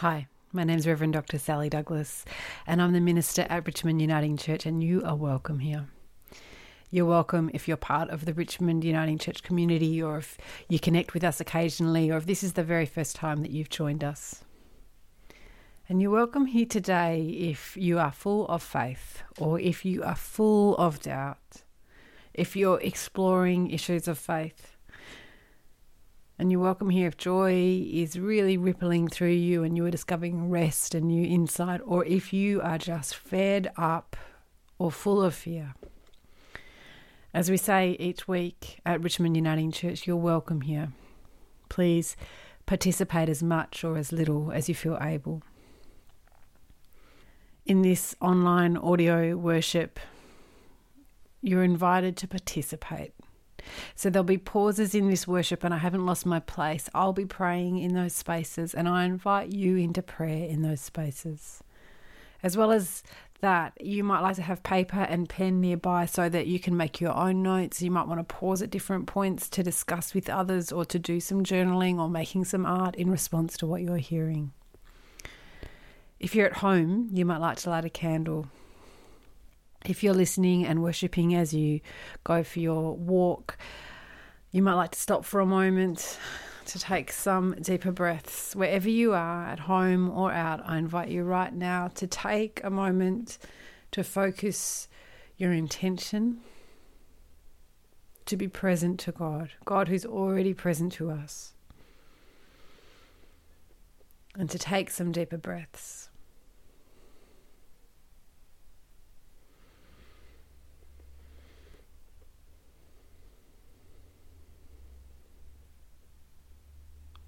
Hi, 0.00 0.28
my 0.50 0.64
name 0.64 0.78
is 0.78 0.86
Reverend 0.86 1.12
Dr. 1.12 1.38
Sally 1.38 1.68
Douglas, 1.68 2.24
and 2.66 2.80
I'm 2.80 2.94
the 2.94 3.02
minister 3.02 3.46
at 3.50 3.66
Richmond 3.66 4.00
Uniting 4.00 4.38
Church, 4.38 4.64
and 4.64 4.82
you 4.82 5.04
are 5.04 5.14
welcome 5.14 5.58
here. 5.58 5.88
You're 6.90 7.04
welcome 7.04 7.50
if 7.52 7.68
you're 7.68 7.76
part 7.76 8.08
of 8.08 8.24
the 8.24 8.32
Richmond 8.32 8.82
Uniting 8.82 9.18
Church 9.18 9.42
community, 9.42 10.02
or 10.02 10.16
if 10.16 10.38
you 10.70 10.78
connect 10.78 11.12
with 11.12 11.22
us 11.22 11.38
occasionally, 11.38 12.10
or 12.10 12.16
if 12.16 12.24
this 12.24 12.42
is 12.42 12.54
the 12.54 12.64
very 12.64 12.86
first 12.86 13.14
time 13.14 13.42
that 13.42 13.50
you've 13.50 13.68
joined 13.68 14.02
us. 14.02 14.42
And 15.86 16.00
you're 16.00 16.10
welcome 16.10 16.46
here 16.46 16.64
today 16.64 17.20
if 17.20 17.76
you 17.76 17.98
are 17.98 18.10
full 18.10 18.48
of 18.48 18.62
faith, 18.62 19.22
or 19.38 19.60
if 19.60 19.84
you 19.84 20.02
are 20.02 20.16
full 20.16 20.78
of 20.78 21.02
doubt, 21.02 21.62
if 22.32 22.56
you're 22.56 22.80
exploring 22.80 23.70
issues 23.70 24.08
of 24.08 24.18
faith 24.18 24.78
and 26.40 26.50
you're 26.50 26.58
welcome 26.58 26.88
here 26.88 27.06
if 27.06 27.18
joy 27.18 27.86
is 27.92 28.18
really 28.18 28.56
rippling 28.56 29.08
through 29.08 29.28
you 29.28 29.62
and 29.62 29.76
you 29.76 29.84
are 29.84 29.90
discovering 29.90 30.48
rest 30.48 30.94
and 30.94 31.06
new 31.06 31.22
insight, 31.22 31.82
or 31.84 32.02
if 32.06 32.32
you 32.32 32.62
are 32.62 32.78
just 32.78 33.14
fed 33.14 33.70
up 33.76 34.16
or 34.78 34.90
full 34.90 35.22
of 35.22 35.34
fear. 35.34 35.74
As 37.34 37.50
we 37.50 37.58
say 37.58 37.94
each 38.00 38.26
week 38.26 38.80
at 38.86 39.02
Richmond 39.02 39.36
Uniting 39.36 39.70
Church, 39.70 40.06
you're 40.06 40.16
welcome 40.16 40.62
here. 40.62 40.92
Please 41.68 42.16
participate 42.64 43.28
as 43.28 43.42
much 43.42 43.84
or 43.84 43.98
as 43.98 44.10
little 44.10 44.50
as 44.50 44.66
you 44.66 44.74
feel 44.74 44.96
able. 44.98 45.42
In 47.66 47.82
this 47.82 48.16
online 48.18 48.78
audio 48.78 49.36
worship, 49.36 50.00
you're 51.42 51.64
invited 51.64 52.16
to 52.16 52.26
participate. 52.26 53.12
So 53.94 54.10
there'll 54.10 54.24
be 54.24 54.38
pauses 54.38 54.94
in 54.94 55.08
this 55.08 55.26
worship, 55.26 55.64
and 55.64 55.74
I 55.74 55.78
haven't 55.78 56.06
lost 56.06 56.26
my 56.26 56.40
place. 56.40 56.88
I'll 56.94 57.12
be 57.12 57.24
praying 57.24 57.78
in 57.78 57.94
those 57.94 58.14
spaces, 58.14 58.74
and 58.74 58.88
I 58.88 59.04
invite 59.04 59.52
you 59.52 59.76
into 59.76 60.02
prayer 60.02 60.48
in 60.48 60.62
those 60.62 60.80
spaces. 60.80 61.62
As 62.42 62.56
well 62.56 62.72
as 62.72 63.02
that, 63.40 63.72
you 63.80 64.04
might 64.04 64.20
like 64.20 64.36
to 64.36 64.42
have 64.42 64.62
paper 64.62 65.00
and 65.00 65.28
pen 65.28 65.60
nearby 65.60 66.06
so 66.06 66.28
that 66.28 66.46
you 66.46 66.58
can 66.58 66.76
make 66.76 67.00
your 67.00 67.14
own 67.14 67.42
notes. 67.42 67.82
You 67.82 67.90
might 67.90 68.06
want 68.06 68.20
to 68.20 68.34
pause 68.34 68.62
at 68.62 68.70
different 68.70 69.06
points 69.06 69.48
to 69.50 69.62
discuss 69.62 70.14
with 70.14 70.28
others 70.28 70.72
or 70.72 70.84
to 70.86 70.98
do 70.98 71.20
some 71.20 71.42
journaling 71.42 71.98
or 71.98 72.08
making 72.08 72.44
some 72.44 72.66
art 72.66 72.94
in 72.96 73.10
response 73.10 73.56
to 73.58 73.66
what 73.66 73.82
you're 73.82 73.96
hearing. 73.96 74.52
If 76.18 76.34
you're 76.34 76.46
at 76.46 76.58
home, 76.58 77.08
you 77.12 77.24
might 77.24 77.38
like 77.38 77.56
to 77.58 77.70
light 77.70 77.84
a 77.84 77.90
candle 77.90 78.48
if 79.84 80.02
you're 80.02 80.14
listening 80.14 80.66
and 80.66 80.82
worshipping 80.82 81.34
as 81.34 81.54
you 81.54 81.80
go 82.24 82.42
for 82.42 82.60
your 82.60 82.94
walk, 82.96 83.56
you 84.50 84.62
might 84.62 84.74
like 84.74 84.92
to 84.92 84.98
stop 84.98 85.24
for 85.24 85.40
a 85.40 85.46
moment 85.46 86.18
to 86.66 86.78
take 86.78 87.12
some 87.12 87.54
deeper 87.60 87.90
breaths. 87.90 88.54
Wherever 88.54 88.88
you 88.88 89.12
are, 89.12 89.46
at 89.46 89.60
home 89.60 90.10
or 90.10 90.32
out, 90.32 90.60
I 90.64 90.78
invite 90.78 91.08
you 91.08 91.24
right 91.24 91.52
now 91.52 91.88
to 91.94 92.06
take 92.06 92.60
a 92.62 92.70
moment 92.70 93.38
to 93.92 94.04
focus 94.04 94.88
your 95.36 95.52
intention 95.52 96.40
to 98.26 98.36
be 98.36 98.46
present 98.46 99.00
to 99.00 99.10
God, 99.10 99.50
God 99.64 99.88
who's 99.88 100.06
already 100.06 100.54
present 100.54 100.92
to 100.92 101.10
us, 101.10 101.54
and 104.36 104.48
to 104.50 104.58
take 104.58 104.90
some 104.90 105.10
deeper 105.10 105.36
breaths. 105.36 105.99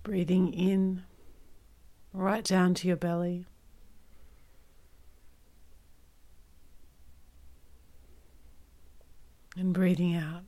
Breathing 0.03 0.53
in 0.53 1.05
right 2.13 2.45
down 2.45 2.75
to 2.75 2.89
your 2.89 2.97
belly. 2.97 3.47
And 9.57 9.73
breathing 9.73 10.17
out. 10.17 10.43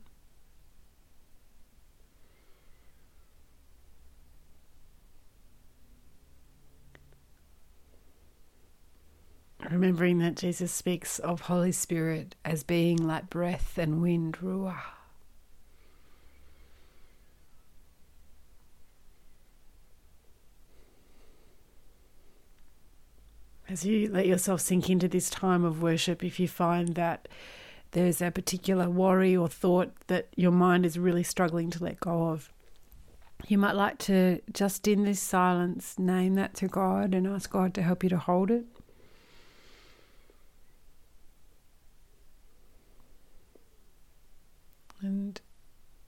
Remembering 9.71 10.19
that 10.19 10.35
Jesus 10.35 10.71
speaks 10.71 11.17
of 11.19 11.41
Holy 11.41 11.71
Spirit 11.71 12.35
as 12.43 12.63
being 12.63 12.97
like 12.97 13.29
breath 13.29 13.77
and 13.77 14.01
wind, 14.01 14.37
ruah. 14.41 14.94
As 23.67 23.85
you 23.85 24.09
let 24.09 24.27
yourself 24.27 24.61
sink 24.61 24.89
into 24.89 25.07
this 25.07 25.29
time 25.29 25.63
of 25.63 25.81
worship, 25.81 26.23
if 26.23 26.39
you 26.39 26.47
find 26.47 26.95
that 26.95 27.27
there's 27.91 28.21
a 28.21 28.31
particular 28.31 28.89
worry 28.89 29.35
or 29.35 29.47
thought 29.47 29.91
that 30.07 30.27
your 30.35 30.51
mind 30.51 30.85
is 30.85 30.99
really 30.99 31.23
struggling 31.23 31.69
to 31.71 31.83
let 31.83 31.99
go 31.99 32.29
of, 32.29 32.51
you 33.47 33.57
might 33.57 33.75
like 33.75 33.97
to 33.99 34.41
just 34.51 34.87
in 34.87 35.03
this 35.03 35.19
silence 35.19 35.97
name 35.97 36.35
that 36.35 36.53
to 36.55 36.67
God 36.67 37.13
and 37.13 37.27
ask 37.27 37.49
God 37.49 37.73
to 37.75 37.81
help 37.81 38.03
you 38.03 38.09
to 38.09 38.17
hold 38.17 38.51
it. 38.51 38.65
And 45.01 45.39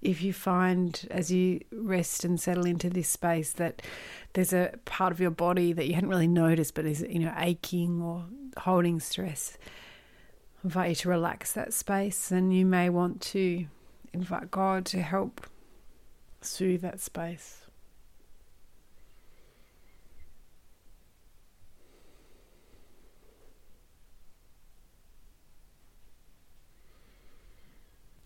if 0.08 0.22
you 0.22 0.32
find 0.32 1.06
as 1.12 1.32
you 1.32 1.60
rest 1.72 2.24
and 2.24 2.40
settle 2.40 2.66
into 2.66 2.90
this 2.90 3.10
space 3.10 3.52
that 3.54 3.82
there's 4.34 4.54
a 4.54 4.72
part 4.86 5.12
of 5.12 5.20
your 5.20 5.32
body 5.32 5.74
that 5.74 5.86
you 5.88 5.94
hadn't 5.94 6.10
really 6.10 6.28
noticed 6.28 6.74
but 6.74 6.86
is 6.86 7.06
you 7.10 7.20
know 7.20 7.34
aching 7.38 8.02
or 8.02 8.26
holding 8.58 9.00
stress 9.00 9.58
I 10.58 10.68
invite 10.68 10.90
you 10.90 10.96
to 10.96 11.10
relax 11.10 11.54
that 11.54 11.72
space. 11.72 12.32
And 12.32 12.54
you 12.54 12.66
may 12.66 12.90
want 12.90 13.22
to 13.22 13.68
invite 14.12 14.50
God 14.50 14.86
to 14.88 15.02
help 15.02 15.46
soothe 16.42 16.82
that 16.82 17.00
space. 17.00 17.62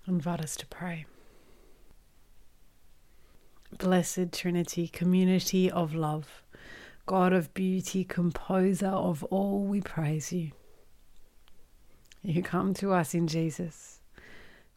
Invite 0.08 0.42
us 0.42 0.56
to 0.58 0.66
pray 0.66 1.06
Blessed 3.82 4.32
Trinity, 4.32 4.88
community 4.88 5.72
of 5.72 5.96
love, 5.96 6.44
God 7.08 7.34
of 7.34 7.52
beauty, 7.56 8.04
composer 8.04 8.86
of 8.86 9.24
all, 9.24 9.64
we 9.64 9.82
praise 9.82 10.32
you. 10.32 10.52
You 12.22 12.44
come 12.44 12.76
to 12.76 12.94
us 12.94 13.16
in 13.16 13.26
Jesus, 13.26 14.00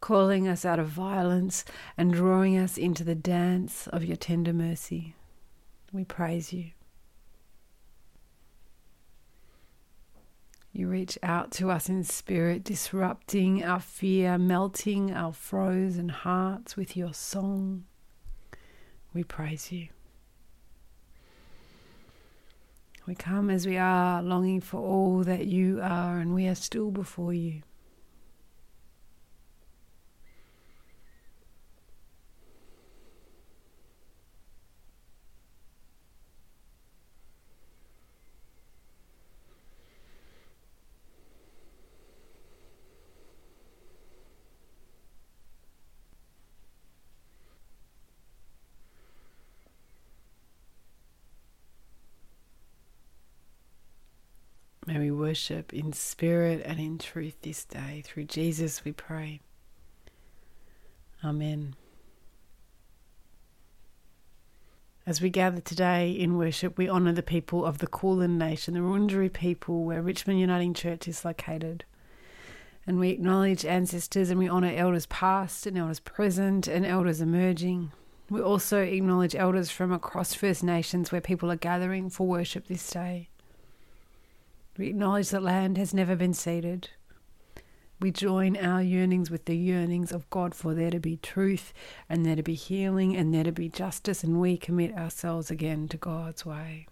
calling 0.00 0.48
us 0.48 0.64
out 0.64 0.78
of 0.78 0.88
violence 0.88 1.66
and 1.98 2.14
drawing 2.14 2.56
us 2.56 2.78
into 2.78 3.04
the 3.04 3.14
dance 3.14 3.88
of 3.88 4.06
your 4.06 4.16
tender 4.16 4.54
mercy. 4.54 5.14
We 5.92 6.06
praise 6.06 6.54
you. 6.54 6.70
You 10.72 10.88
reach 10.88 11.18
out 11.22 11.50
to 11.52 11.70
us 11.70 11.90
in 11.90 12.04
spirit, 12.04 12.64
disrupting 12.64 13.62
our 13.62 13.80
fear, 13.80 14.38
melting 14.38 15.12
our 15.12 15.34
frozen 15.34 16.08
hearts 16.08 16.74
with 16.74 16.96
your 16.96 17.12
song. 17.12 17.84
We 19.14 19.22
praise 19.22 19.70
you. 19.70 19.88
We 23.06 23.14
come 23.14 23.48
as 23.48 23.64
we 23.64 23.76
are, 23.76 24.20
longing 24.22 24.60
for 24.60 24.80
all 24.80 25.22
that 25.22 25.46
you 25.46 25.78
are, 25.80 26.18
and 26.18 26.34
we 26.34 26.48
are 26.48 26.54
still 26.56 26.90
before 26.90 27.32
you. 27.32 27.62
May 54.86 54.98
we 54.98 55.10
worship 55.34 55.74
in 55.74 55.92
spirit 55.92 56.62
and 56.64 56.78
in 56.78 56.96
truth 56.96 57.34
this 57.42 57.64
day. 57.64 58.00
Through 58.04 58.26
Jesus 58.26 58.84
we 58.84 58.92
pray. 58.92 59.40
Amen. 61.24 61.74
As 65.04 65.20
we 65.20 65.30
gather 65.30 65.60
today 65.60 66.12
in 66.12 66.38
worship, 66.38 66.78
we 66.78 66.88
honour 66.88 67.14
the 67.14 67.20
people 67.20 67.64
of 67.64 67.78
the 67.78 67.88
Kulin 67.88 68.38
Nation, 68.38 68.74
the 68.74 68.80
Wurundjeri 68.80 69.32
people, 69.32 69.82
where 69.82 70.00
Richmond 70.00 70.38
Uniting 70.38 70.72
Church 70.72 71.08
is 71.08 71.24
located. 71.24 71.84
And 72.86 73.00
we 73.00 73.10
acknowledge 73.10 73.64
ancestors 73.64 74.30
and 74.30 74.38
we 74.38 74.48
honour 74.48 74.72
elders 74.72 75.06
past 75.06 75.66
and 75.66 75.76
elders 75.76 75.98
present 75.98 76.68
and 76.68 76.86
elders 76.86 77.20
emerging. 77.20 77.90
We 78.30 78.40
also 78.40 78.82
acknowledge 78.82 79.34
elders 79.34 79.68
from 79.68 79.90
across 79.90 80.32
First 80.32 80.62
Nations 80.62 81.10
where 81.10 81.20
people 81.20 81.50
are 81.50 81.56
gathering 81.56 82.08
for 82.08 82.24
worship 82.24 82.68
this 82.68 82.88
day. 82.88 83.30
We 84.76 84.88
acknowledge 84.88 85.30
that 85.30 85.42
land 85.42 85.78
has 85.78 85.94
never 85.94 86.16
been 86.16 86.34
ceded. 86.34 86.90
We 88.00 88.10
join 88.10 88.56
our 88.56 88.82
yearnings 88.82 89.30
with 89.30 89.44
the 89.44 89.56
yearnings 89.56 90.10
of 90.10 90.28
God 90.30 90.52
for 90.54 90.74
there 90.74 90.90
to 90.90 90.98
be 90.98 91.18
truth 91.18 91.72
and 92.08 92.26
there 92.26 92.34
to 92.36 92.42
be 92.42 92.54
healing 92.54 93.16
and 93.16 93.32
there 93.32 93.44
to 93.44 93.52
be 93.52 93.68
justice, 93.68 94.24
and 94.24 94.40
we 94.40 94.56
commit 94.56 94.96
ourselves 94.96 95.48
again 95.50 95.86
to 95.88 95.96
God's 95.96 96.44
way. 96.44 96.88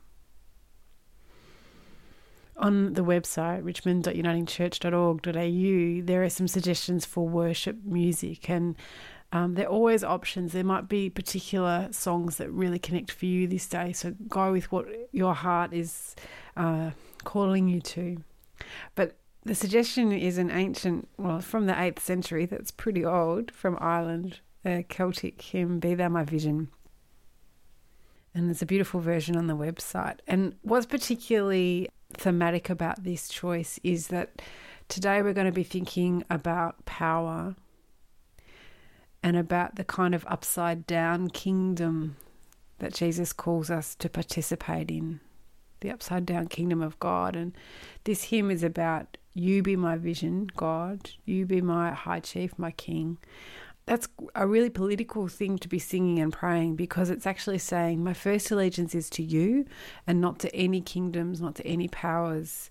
On 2.57 2.95
the 2.95 3.03
website, 3.03 3.65
richmond.unitingchurch.org.au, 3.65 6.07
there 6.07 6.23
are 6.23 6.31
some 6.31 6.47
suggestions 6.47 7.05
for 7.05 7.29
worship 7.29 7.79
music, 7.85 8.49
and 8.49 8.77
um, 9.33 9.55
there 9.55 9.67
are 9.67 9.71
always 9.71 10.05
options. 10.05 10.53
There 10.53 10.63
might 10.63 10.89
be 10.89 11.09
particular 11.09 11.89
songs 11.91 12.37
that 12.37 12.51
really 12.51 12.79
connect 12.79 13.11
for 13.11 13.25
you 13.25 13.49
this 13.49 13.67
day, 13.67 13.93
so 13.93 14.15
go 14.29 14.53
with 14.53 14.71
what 14.71 14.87
your 15.11 15.35
heart 15.35 15.73
is 15.73 16.15
uh, 16.57 16.91
calling 17.25 17.67
you 17.67 17.81
to. 17.81 18.23
But 18.95 19.17
the 19.45 19.55
suggestion 19.55 20.13
is 20.13 20.37
an 20.37 20.51
ancient, 20.51 21.09
well, 21.17 21.41
from 21.41 21.67
the 21.67 21.73
8th 21.73 22.01
century, 22.01 22.45
that's 22.45 22.71
pretty 22.71 23.05
old, 23.05 23.51
from 23.51 23.79
Ireland, 23.81 24.41
a 24.67 24.83
Celtic 24.83 25.41
hymn, 25.41 25.81
Be 25.81 25.95
Thou 25.95 26.11
My 26.11 26.25
Vision. 26.25 26.69
And 28.35 28.47
there's 28.47 28.63
a 28.63 28.67
beautiful 28.67 29.01
version 29.01 29.37
on 29.37 29.47
the 29.47 29.57
website. 29.57 30.19
And 30.29 30.57
what's 30.63 30.87
particularly 30.87 31.89
thematic 32.13 32.69
about 32.69 33.03
this 33.03 33.29
choice 33.29 33.81
is 33.83 34.09
that 34.09 34.43
today 34.89 35.23
we're 35.23 35.33
going 35.33 35.47
to 35.47 35.53
be 35.53 35.65
thinking 35.65 36.23
about 36.31 36.85
power 36.85 37.57
and 39.23 39.37
about 39.37 39.77
the 39.77 39.85
kind 39.85 40.15
of 40.15 40.25
upside 40.29 40.87
down 40.87 41.29
kingdom 41.29 42.17
that 42.79 42.95
Jesus 42.95 43.33
calls 43.33 43.71
us 43.71 43.95
to 43.97 44.09
participate 44.09 44.91
in 44.91 45.21
the 45.81 45.91
upside 45.91 46.27
down 46.27 46.49
kingdom 46.49 46.83
of 46.83 46.99
God. 46.99 47.37
And 47.37 47.57
this 48.05 48.25
hymn 48.25 48.51
is 48.51 48.63
about 48.63 49.17
you 49.35 49.63
be 49.63 49.77
my 49.77 49.97
vision, 49.97 50.49
God, 50.57 51.11
you 51.25 51.47
be 51.47 51.61
my 51.61 51.93
high 51.93 52.21
chief, 52.21 52.59
my 52.59 52.71
king. 52.71 53.19
That's 53.87 54.09
a 54.35 54.47
really 54.47 54.71
political 54.71 55.27
thing 55.29 55.59
to 55.59 55.69
be 55.69 55.79
singing 55.79 56.19
and 56.21 56.33
praying 56.33 56.77
because 56.77 57.11
it's 57.11 57.27
actually 57.27 57.59
saying, 57.59 58.03
My 58.03 58.15
first 58.15 58.51
allegiance 58.51 58.95
is 58.95 59.11
to 59.11 59.23
you 59.23 59.65
and 60.07 60.21
not 60.21 60.39
to 60.41 60.55
any 60.55 60.81
kingdoms, 60.81 61.41
not 61.41 61.57
to 61.57 61.67
any 61.67 61.89
powers, 61.89 62.71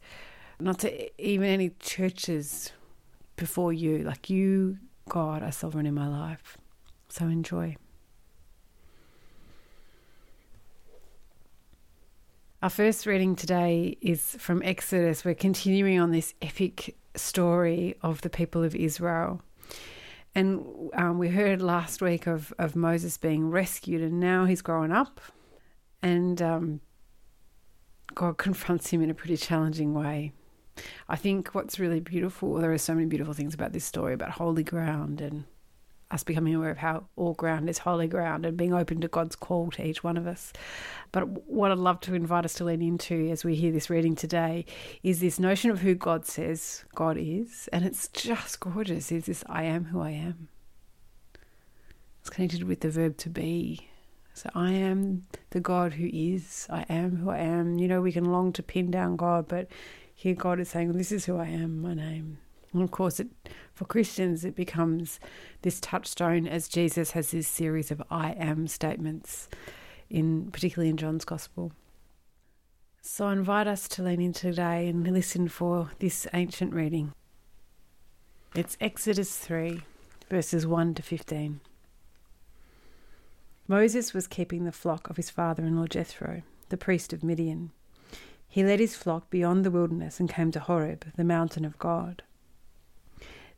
not 0.59 0.79
to 0.79 1.21
even 1.21 1.47
any 1.47 1.71
churches 1.79 2.71
before 3.35 3.73
you. 3.73 3.99
Like 3.99 4.29
you, 4.29 4.77
God, 5.11 5.43
are 5.43 5.51
sovereign 5.51 5.85
in 5.85 5.93
my 5.93 6.07
life. 6.07 6.57
So 7.09 7.25
enjoy. 7.25 7.75
Our 12.63 12.69
first 12.69 13.05
reading 13.05 13.35
today 13.35 13.97
is 13.99 14.37
from 14.39 14.63
Exodus. 14.63 15.25
We're 15.25 15.35
continuing 15.35 15.99
on 15.99 16.11
this 16.11 16.33
epic 16.41 16.95
story 17.13 17.97
of 18.01 18.21
the 18.21 18.29
people 18.29 18.63
of 18.63 18.73
Israel. 18.73 19.41
And 20.33 20.89
um, 20.93 21.19
we 21.19 21.27
heard 21.27 21.61
last 21.61 22.01
week 22.01 22.25
of, 22.25 22.53
of 22.57 22.77
Moses 22.77 23.17
being 23.17 23.51
rescued, 23.51 24.01
and 24.01 24.17
now 24.17 24.45
he's 24.45 24.61
grown 24.61 24.93
up, 24.93 25.19
and 26.01 26.41
um, 26.41 26.79
God 28.15 28.37
confronts 28.37 28.91
him 28.91 29.01
in 29.01 29.09
a 29.09 29.13
pretty 29.13 29.35
challenging 29.35 29.93
way. 29.93 30.31
I 31.09 31.15
think 31.15 31.53
what's 31.53 31.79
really 31.79 31.99
beautiful, 31.99 32.55
there 32.55 32.71
are 32.73 32.77
so 32.77 32.93
many 32.93 33.07
beautiful 33.07 33.33
things 33.33 33.53
about 33.53 33.73
this 33.73 33.85
story 33.85 34.13
about 34.13 34.31
holy 34.31 34.63
ground 34.63 35.21
and 35.21 35.45
us 36.11 36.23
becoming 36.23 36.53
aware 36.53 36.69
of 36.69 36.77
how 36.77 37.05
all 37.15 37.33
ground 37.33 37.69
is 37.69 37.79
holy 37.79 38.07
ground 38.07 38.45
and 38.45 38.57
being 38.57 38.73
open 38.73 39.01
to 39.01 39.07
God's 39.07 39.35
call 39.35 39.71
to 39.71 39.85
each 39.85 40.03
one 40.03 40.17
of 40.17 40.27
us. 40.27 40.51
But 41.11 41.27
what 41.47 41.71
I'd 41.71 41.77
love 41.77 42.01
to 42.01 42.13
invite 42.13 42.45
us 42.45 42.53
to 42.55 42.65
lean 42.65 42.81
into 42.81 43.29
as 43.29 43.43
we 43.43 43.55
hear 43.55 43.71
this 43.71 43.89
reading 43.89 44.15
today 44.15 44.65
is 45.03 45.19
this 45.19 45.39
notion 45.39 45.71
of 45.71 45.79
who 45.79 45.95
God 45.95 46.25
says 46.25 46.85
God 46.95 47.17
is. 47.17 47.69
And 47.71 47.85
it's 47.85 48.07
just 48.09 48.59
gorgeous. 48.59 49.11
Is 49.11 49.25
this 49.25 49.43
I 49.47 49.63
am 49.63 49.85
who 49.85 50.01
I 50.01 50.11
am? 50.11 50.49
It's 52.19 52.29
connected 52.29 52.63
with 52.63 52.81
the 52.81 52.89
verb 52.89 53.17
to 53.17 53.29
be. 53.29 53.87
So 54.33 54.49
I 54.55 54.71
am 54.71 55.25
the 55.49 55.59
God 55.59 55.93
who 55.93 56.09
is. 56.11 56.67
I 56.69 56.85
am 56.89 57.17
who 57.17 57.29
I 57.29 57.39
am. 57.39 57.79
You 57.79 57.87
know, 57.87 58.01
we 58.01 58.11
can 58.11 58.25
long 58.25 58.53
to 58.53 58.63
pin 58.63 58.91
down 58.91 59.15
God, 59.15 59.47
but 59.47 59.67
here 60.21 60.35
God 60.35 60.59
is 60.59 60.69
saying, 60.69 60.91
This 60.91 61.11
is 61.11 61.25
who 61.25 61.37
I 61.37 61.47
am, 61.47 61.81
my 61.81 61.95
name. 61.95 62.37
And 62.73 62.83
of 62.83 62.91
course, 62.91 63.19
it, 63.19 63.29
for 63.73 63.85
Christians, 63.85 64.45
it 64.45 64.55
becomes 64.55 65.19
this 65.63 65.79
touchstone 65.79 66.47
as 66.47 66.67
Jesus 66.67 67.11
has 67.11 67.31
this 67.31 67.47
series 67.47 67.89
of 67.89 68.03
I 68.11 68.33
am 68.33 68.67
statements, 68.67 69.49
in 70.11 70.51
particularly 70.51 70.91
in 70.91 70.97
John's 70.97 71.25
Gospel. 71.25 71.71
So 73.01 73.25
I 73.25 73.33
invite 73.33 73.65
us 73.65 73.87
to 73.87 74.03
lean 74.03 74.21
in 74.21 74.31
today 74.31 74.87
and 74.87 75.11
listen 75.11 75.47
for 75.47 75.89
this 75.97 76.27
ancient 76.35 76.71
reading. 76.71 77.13
It's 78.53 78.77
Exodus 78.79 79.35
3, 79.39 79.81
verses 80.29 80.67
1 80.67 80.93
to 80.93 81.01
15. 81.01 81.61
Moses 83.67 84.13
was 84.13 84.27
keeping 84.27 84.65
the 84.65 84.71
flock 84.71 85.09
of 85.09 85.17
his 85.17 85.31
father 85.31 85.63
in 85.63 85.77
law 85.77 85.87
Jethro, 85.87 86.43
the 86.69 86.77
priest 86.77 87.11
of 87.11 87.23
Midian. 87.23 87.71
He 88.51 88.65
led 88.65 88.81
his 88.81 88.97
flock 88.97 89.29
beyond 89.29 89.63
the 89.63 89.71
wilderness 89.71 90.19
and 90.19 90.27
came 90.27 90.51
to 90.51 90.59
Horeb, 90.59 91.05
the 91.15 91.23
mountain 91.23 91.63
of 91.63 91.79
God. 91.79 92.21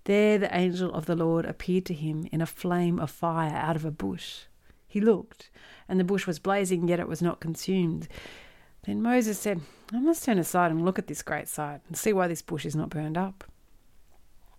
There 0.03 0.37
the 0.37 0.55
angel 0.55 0.93
of 0.93 1.07
the 1.07 1.15
Lord 1.15 1.45
appeared 1.45 1.87
to 1.87 1.95
him 1.95 2.29
in 2.31 2.41
a 2.41 2.45
flame 2.45 2.99
of 2.99 3.09
fire 3.09 3.55
out 3.55 3.75
of 3.75 3.85
a 3.85 3.89
bush. 3.89 4.41
He 4.85 5.01
looked, 5.01 5.49
and 5.89 5.99
the 5.99 6.03
bush 6.03 6.27
was 6.27 6.37
blazing, 6.37 6.87
yet 6.87 6.99
it 6.99 7.07
was 7.07 7.23
not 7.23 7.39
consumed. 7.39 8.07
Then 8.85 9.01
Moses 9.01 9.39
said, 9.39 9.61
I 9.91 9.99
must 9.99 10.25
turn 10.25 10.37
aside 10.37 10.69
and 10.69 10.85
look 10.85 10.99
at 10.99 11.07
this 11.07 11.23
great 11.23 11.47
sight 11.47 11.81
and 11.87 11.97
see 11.97 12.13
why 12.13 12.27
this 12.27 12.43
bush 12.43 12.63
is 12.63 12.75
not 12.75 12.91
burned 12.91 13.17
up. 13.17 13.45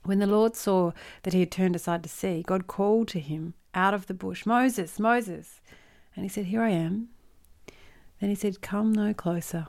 When 0.02 0.18
the 0.18 0.26
Lord 0.26 0.56
saw 0.56 0.90
that 1.22 1.32
he 1.32 1.38
had 1.40 1.52
turned 1.52 1.76
aside 1.76 2.02
to 2.02 2.08
see, 2.08 2.42
God 2.42 2.66
called 2.66 3.06
to 3.08 3.20
him 3.20 3.54
out 3.72 3.94
of 3.94 4.08
the 4.08 4.14
bush, 4.14 4.44
Moses, 4.44 4.98
Moses. 4.98 5.60
And 6.16 6.24
he 6.24 6.28
said, 6.28 6.46
Here 6.46 6.62
I 6.62 6.70
am. 6.70 7.10
Then 8.20 8.30
he 8.30 8.34
said, 8.34 8.60
Come 8.60 8.92
no 8.92 9.14
closer. 9.14 9.68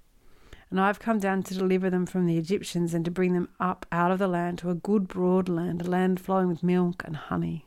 And 0.71 0.79
I 0.79 0.87
have 0.87 0.99
come 0.99 1.19
down 1.19 1.43
to 1.43 1.53
deliver 1.53 1.89
them 1.89 2.05
from 2.05 2.25
the 2.25 2.37
Egyptians 2.37 2.93
and 2.93 3.05
to 3.05 3.11
bring 3.11 3.33
them 3.33 3.49
up 3.59 3.85
out 3.91 4.09
of 4.09 4.19
the 4.19 4.27
land 4.27 4.57
to 4.59 4.69
a 4.69 4.75
good 4.75 5.07
broad 5.07 5.49
land, 5.49 5.81
a 5.81 5.89
land 5.89 6.19
flowing 6.19 6.47
with 6.47 6.63
milk 6.63 7.03
and 7.05 7.15
honey 7.15 7.65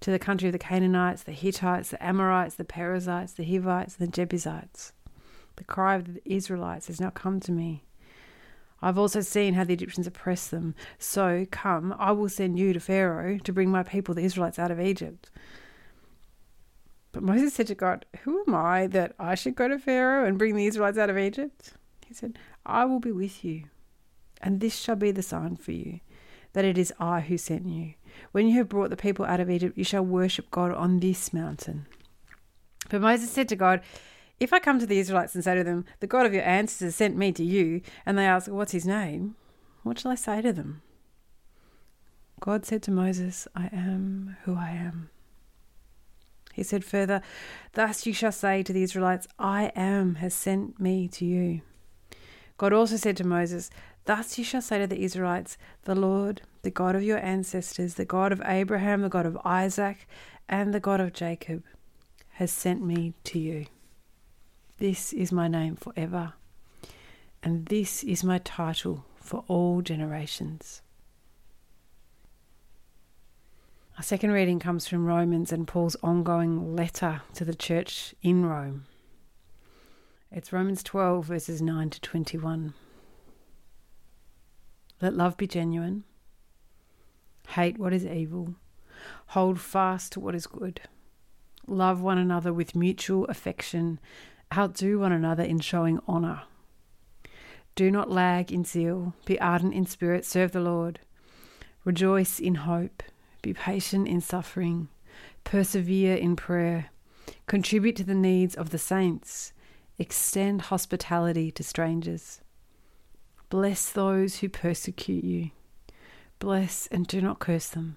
to 0.00 0.10
the 0.10 0.18
country 0.18 0.48
of 0.48 0.52
the 0.52 0.58
Canaanites, 0.58 1.22
the 1.22 1.32
Hittites, 1.32 1.90
the 1.90 2.04
Amorites, 2.04 2.56
the 2.56 2.64
Perizzites, 2.64 3.32
the 3.32 3.44
Hivites, 3.44 3.96
and 3.96 4.08
the 4.08 4.12
Jebusites. 4.12 4.92
The 5.56 5.64
cry 5.64 5.94
of 5.94 6.14
the 6.14 6.22
Israelites 6.24 6.88
has 6.88 7.00
now 7.00 7.10
come 7.10 7.40
to 7.40 7.52
me. 7.52 7.84
I've 8.80 8.98
also 8.98 9.20
seen 9.20 9.54
how 9.54 9.62
the 9.62 9.74
Egyptians 9.74 10.08
oppress 10.08 10.48
them. 10.48 10.74
So 10.98 11.46
come, 11.52 11.94
I 11.98 12.10
will 12.10 12.28
send 12.28 12.58
you 12.58 12.72
to 12.72 12.80
Pharaoh 12.80 13.38
to 13.38 13.52
bring 13.52 13.70
my 13.70 13.84
people, 13.84 14.14
the 14.14 14.24
Israelites, 14.24 14.58
out 14.58 14.72
of 14.72 14.80
Egypt. 14.80 15.30
But 17.12 17.22
Moses 17.22 17.54
said 17.54 17.68
to 17.68 17.76
God, 17.76 18.06
Who 18.22 18.42
am 18.46 18.54
I 18.54 18.88
that 18.88 19.14
I 19.20 19.36
should 19.36 19.54
go 19.54 19.68
to 19.68 19.78
Pharaoh 19.78 20.26
and 20.26 20.38
bring 20.38 20.56
the 20.56 20.66
Israelites 20.66 20.98
out 20.98 21.10
of 21.10 21.18
Egypt? 21.18 21.74
He 22.12 22.16
said, 22.16 22.38
I 22.66 22.84
will 22.84 23.00
be 23.00 23.10
with 23.10 23.42
you, 23.42 23.64
and 24.42 24.60
this 24.60 24.76
shall 24.76 24.96
be 24.96 25.12
the 25.12 25.22
sign 25.22 25.56
for 25.56 25.72
you 25.72 26.00
that 26.52 26.66
it 26.66 26.76
is 26.76 26.92
I 26.98 27.20
who 27.20 27.38
sent 27.38 27.66
you. 27.66 27.94
When 28.32 28.46
you 28.46 28.58
have 28.58 28.68
brought 28.68 28.90
the 28.90 28.98
people 28.98 29.24
out 29.24 29.40
of 29.40 29.48
Egypt, 29.48 29.78
you 29.78 29.84
shall 29.84 30.04
worship 30.04 30.50
God 30.50 30.70
on 30.74 31.00
this 31.00 31.32
mountain. 31.32 31.86
But 32.90 33.00
Moses 33.00 33.30
said 33.30 33.48
to 33.48 33.56
God, 33.56 33.80
If 34.38 34.52
I 34.52 34.58
come 34.58 34.78
to 34.78 34.84
the 34.84 34.98
Israelites 34.98 35.34
and 35.34 35.42
say 35.42 35.54
to 35.54 35.64
them, 35.64 35.86
The 36.00 36.06
God 36.06 36.26
of 36.26 36.34
your 36.34 36.42
ancestors 36.42 36.94
sent 36.94 37.16
me 37.16 37.32
to 37.32 37.42
you, 37.42 37.80
and 38.04 38.18
they 38.18 38.26
ask, 38.26 38.50
What's 38.50 38.72
his 38.72 38.86
name? 38.86 39.36
What 39.82 39.98
shall 39.98 40.12
I 40.12 40.16
say 40.16 40.42
to 40.42 40.52
them? 40.52 40.82
God 42.40 42.66
said 42.66 42.82
to 42.82 42.90
Moses, 42.90 43.48
I 43.54 43.70
am 43.72 44.36
who 44.44 44.54
I 44.54 44.72
am. 44.72 45.08
He 46.52 46.62
said 46.62 46.84
further, 46.84 47.22
Thus 47.72 48.04
you 48.04 48.12
shall 48.12 48.32
say 48.32 48.62
to 48.62 48.74
the 48.74 48.82
Israelites, 48.82 49.26
I 49.38 49.72
am 49.74 50.16
has 50.16 50.34
sent 50.34 50.78
me 50.78 51.08
to 51.08 51.24
you. 51.24 51.62
God 52.56 52.72
also 52.72 52.96
said 52.96 53.16
to 53.16 53.26
Moses, 53.26 53.70
Thus 54.04 54.38
you 54.38 54.44
shall 54.44 54.62
say 54.62 54.78
to 54.78 54.86
the 54.86 55.02
Israelites, 55.02 55.56
The 55.82 55.94
Lord, 55.94 56.42
the 56.62 56.70
God 56.70 56.94
of 56.94 57.02
your 57.02 57.18
ancestors, 57.18 57.94
the 57.94 58.04
God 58.04 58.32
of 58.32 58.42
Abraham, 58.44 59.02
the 59.02 59.08
God 59.08 59.26
of 59.26 59.38
Isaac, 59.44 60.06
and 60.48 60.72
the 60.72 60.80
God 60.80 61.00
of 61.00 61.12
Jacob, 61.12 61.62
has 62.32 62.50
sent 62.50 62.84
me 62.84 63.14
to 63.24 63.38
you. 63.38 63.66
This 64.78 65.12
is 65.12 65.30
my 65.30 65.48
name 65.48 65.76
forever, 65.76 66.34
and 67.42 67.66
this 67.66 68.02
is 68.02 68.24
my 68.24 68.38
title 68.38 69.04
for 69.16 69.44
all 69.46 69.80
generations. 69.80 70.82
Our 73.96 74.02
second 74.02 74.32
reading 74.32 74.58
comes 74.58 74.88
from 74.88 75.06
Romans 75.06 75.52
and 75.52 75.68
Paul's 75.68 75.96
ongoing 76.02 76.74
letter 76.74 77.22
to 77.34 77.44
the 77.44 77.54
church 77.54 78.14
in 78.22 78.44
Rome. 78.46 78.86
It's 80.34 80.50
Romans 80.50 80.82
12, 80.82 81.26
verses 81.26 81.60
9 81.60 81.90
to 81.90 82.00
21. 82.00 82.72
Let 85.02 85.12
love 85.12 85.36
be 85.36 85.46
genuine. 85.46 86.04
Hate 87.48 87.78
what 87.78 87.92
is 87.92 88.06
evil. 88.06 88.54
Hold 89.26 89.60
fast 89.60 90.12
to 90.12 90.20
what 90.20 90.34
is 90.34 90.46
good. 90.46 90.80
Love 91.66 92.00
one 92.00 92.16
another 92.16 92.50
with 92.50 92.74
mutual 92.74 93.26
affection. 93.26 94.00
Outdo 94.56 95.00
one 95.00 95.12
another 95.12 95.42
in 95.42 95.60
showing 95.60 96.00
honour. 96.08 96.44
Do 97.74 97.90
not 97.90 98.10
lag 98.10 98.50
in 98.50 98.64
zeal. 98.64 99.12
Be 99.26 99.38
ardent 99.38 99.74
in 99.74 99.84
spirit. 99.84 100.24
Serve 100.24 100.52
the 100.52 100.60
Lord. 100.60 101.00
Rejoice 101.84 102.38
in 102.38 102.54
hope. 102.54 103.02
Be 103.42 103.52
patient 103.52 104.08
in 104.08 104.22
suffering. 104.22 104.88
Persevere 105.44 106.16
in 106.16 106.36
prayer. 106.36 106.86
Contribute 107.46 107.96
to 107.96 108.04
the 108.04 108.14
needs 108.14 108.54
of 108.54 108.70
the 108.70 108.78
saints. 108.78 109.52
Extend 109.98 110.62
hospitality 110.62 111.50
to 111.52 111.62
strangers. 111.62 112.40
Bless 113.48 113.90
those 113.90 114.38
who 114.38 114.48
persecute 114.48 115.24
you. 115.24 115.50
Bless 116.38 116.86
and 116.88 117.06
do 117.06 117.20
not 117.20 117.38
curse 117.38 117.68
them. 117.68 117.96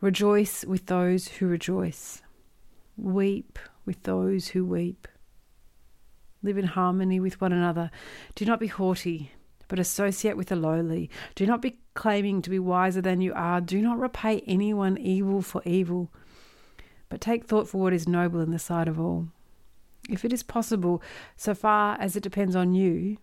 Rejoice 0.00 0.64
with 0.64 0.86
those 0.86 1.28
who 1.28 1.46
rejoice. 1.46 2.22
Weep 2.96 3.58
with 3.84 4.02
those 4.02 4.48
who 4.48 4.64
weep. 4.64 5.06
Live 6.42 6.58
in 6.58 6.66
harmony 6.66 7.20
with 7.20 7.40
one 7.40 7.52
another. 7.52 7.90
Do 8.34 8.44
not 8.44 8.60
be 8.60 8.66
haughty, 8.66 9.32
but 9.68 9.78
associate 9.78 10.36
with 10.36 10.48
the 10.48 10.56
lowly. 10.56 11.10
Do 11.34 11.46
not 11.46 11.62
be 11.62 11.78
claiming 11.94 12.42
to 12.42 12.50
be 12.50 12.58
wiser 12.58 13.00
than 13.00 13.20
you 13.20 13.32
are. 13.34 13.60
Do 13.60 13.80
not 13.80 13.98
repay 13.98 14.40
anyone 14.46 14.98
evil 14.98 15.42
for 15.42 15.62
evil, 15.64 16.12
but 17.08 17.20
take 17.20 17.44
thought 17.44 17.68
for 17.68 17.80
what 17.80 17.92
is 17.92 18.06
noble 18.06 18.40
in 18.40 18.50
the 18.50 18.58
sight 18.58 18.88
of 18.88 19.00
all. 19.00 19.28
If 20.08 20.24
it 20.24 20.32
is 20.32 20.42
possible, 20.42 21.02
so 21.36 21.54
far 21.54 21.96
as 22.00 22.16
it 22.16 22.22
depends 22.22 22.56
on 22.56 22.74
you, 22.74 23.18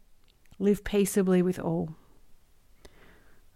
Live 0.57 0.85
peaceably 0.85 1.41
with 1.41 1.59
all. 1.59 1.95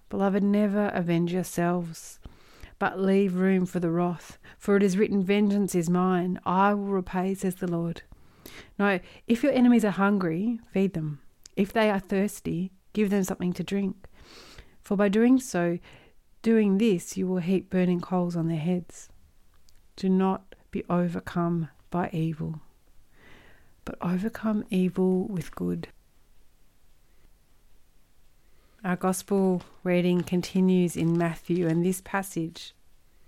Beloved, 0.09 0.43
never 0.43 0.89
avenge 0.89 1.31
yourselves, 1.31 2.19
but 2.77 2.99
leave 2.99 3.35
room 3.35 3.65
for 3.65 3.79
the 3.79 3.91
wrath. 3.91 4.37
For 4.57 4.75
it 4.75 4.83
is 4.83 4.97
written, 4.97 5.23
Vengeance 5.23 5.75
is 5.75 5.89
mine, 5.89 6.39
I 6.45 6.73
will 6.73 6.87
repay, 6.87 7.35
says 7.35 7.55
the 7.55 7.71
Lord. 7.71 8.01
No, 8.77 8.99
if 9.27 9.43
your 9.43 9.53
enemies 9.53 9.85
are 9.85 9.91
hungry, 9.91 10.59
feed 10.73 10.93
them. 10.93 11.21
If 11.55 11.71
they 11.71 11.89
are 11.89 11.99
thirsty, 11.99 12.71
give 12.91 13.09
them 13.09 13.23
something 13.23 13.53
to 13.53 13.63
drink. 13.63 13.95
For 14.81 14.97
by 14.97 15.07
doing 15.07 15.39
so, 15.39 15.79
doing 16.41 16.79
this, 16.79 17.15
you 17.15 17.27
will 17.27 17.37
heap 17.37 17.69
burning 17.69 18.01
coals 18.01 18.35
on 18.35 18.47
their 18.49 18.57
heads. 18.57 19.07
Do 19.95 20.09
not 20.09 20.55
be 20.71 20.83
overcome 20.89 21.69
by 21.89 22.09
evil, 22.11 22.59
but 23.89 24.07
overcome 24.07 24.63
evil 24.69 25.23
with 25.23 25.55
good. 25.55 25.87
Our 28.83 28.95
gospel 28.95 29.63
reading 29.83 30.21
continues 30.21 30.95
in 30.95 31.17
Matthew, 31.17 31.67
and 31.67 31.83
this 31.83 31.99
passage 32.01 32.75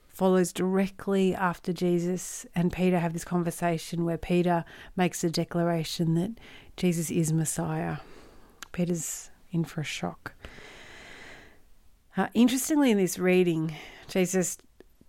follows 0.07 0.53
directly 0.53 1.33
after 1.33 1.73
Jesus 1.73 2.45
and 2.53 2.71
Peter 2.71 2.99
have 2.99 3.13
this 3.13 3.25
conversation 3.25 4.05
where 4.05 4.19
Peter 4.19 4.63
makes 4.95 5.23
a 5.23 5.31
declaration 5.31 6.13
that 6.13 6.39
Jesus 6.77 7.09
is 7.09 7.33
Messiah. 7.33 7.97
Peter's 8.71 9.31
in 9.51 9.65
for 9.65 9.81
a 9.81 9.83
shock. 9.83 10.35
Uh, 12.15 12.27
interestingly, 12.35 12.91
in 12.91 12.99
this 12.99 13.17
reading, 13.17 13.75
Jesus 14.07 14.59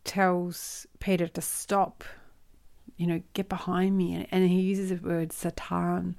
tells 0.04 0.86
Peter 0.98 1.28
to 1.28 1.42
stop, 1.42 2.04
you 3.02 3.08
know, 3.08 3.20
get 3.34 3.48
behind 3.48 3.98
me, 3.98 4.28
and 4.30 4.48
he 4.48 4.60
uses 4.60 4.90
the 4.90 4.96
word 4.96 5.32
Satan. 5.32 6.14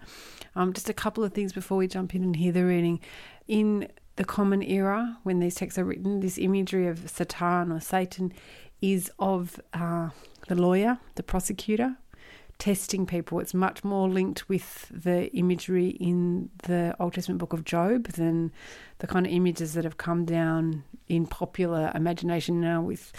Um, 0.54 0.74
just 0.74 0.90
a 0.90 0.94
couple 0.94 1.24
of 1.24 1.32
things 1.32 1.54
before 1.54 1.78
we 1.78 1.88
jump 1.88 2.14
in 2.14 2.24
and 2.24 2.36
hear 2.36 2.52
the 2.52 2.66
reading. 2.66 3.00
In 3.48 3.88
the 4.18 4.26
common 4.26 4.62
era 4.62 5.18
when 5.24 5.40
these 5.40 5.56
texts 5.56 5.80
are 5.80 5.86
written, 5.86 6.20
this 6.20 6.38
imagery 6.38 6.88
of 6.88 7.10
Satan 7.10 7.72
or 7.72 7.80
Satan 7.80 8.34
is 8.82 9.10
of 9.18 9.62
uh, 9.74 10.10
the 10.50 10.56
lawyer, 10.56 11.00
the 11.16 11.24
prosecutor, 11.24 11.96
testing 12.60 13.06
people. 13.06 13.40
It's 13.40 13.54
much 13.54 13.86
more 13.86 14.10
linked 14.10 14.50
with 14.50 14.92
the 14.92 15.32
imagery 15.34 15.88
in 15.88 16.50
the 16.64 16.94
Old 17.00 17.14
Testament 17.14 17.40
book 17.40 17.54
of 17.54 17.64
Job 17.64 18.10
than 18.10 18.52
the 18.98 19.08
kind 19.08 19.26
of 19.26 19.32
images 19.32 19.74
that 19.76 19.86
have 19.86 19.96
come 19.96 20.26
down 20.26 20.84
in 21.08 21.28
popular 21.28 21.94
imagination 21.96 22.60
now 22.60 22.82
with 22.82 23.14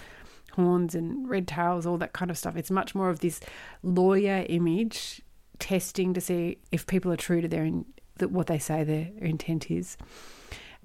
horns 0.54 0.94
and 0.94 1.28
red 1.28 1.46
tails, 1.46 1.86
all 1.86 1.98
that 1.98 2.12
kind 2.12 2.30
of 2.30 2.38
stuff. 2.38 2.56
It's 2.56 2.70
much 2.70 2.94
more 2.94 3.10
of 3.10 3.20
this 3.20 3.40
lawyer 3.82 4.44
image 4.48 5.22
testing 5.58 6.14
to 6.14 6.20
see 6.20 6.58
if 6.72 6.86
people 6.86 7.12
are 7.12 7.16
true 7.16 7.40
to 7.40 7.48
their 7.48 7.64
in, 7.64 7.84
that 8.18 8.30
what 8.30 8.46
they 8.46 8.58
say 8.58 8.84
their 8.84 9.10
intent 9.18 9.70
is. 9.70 9.96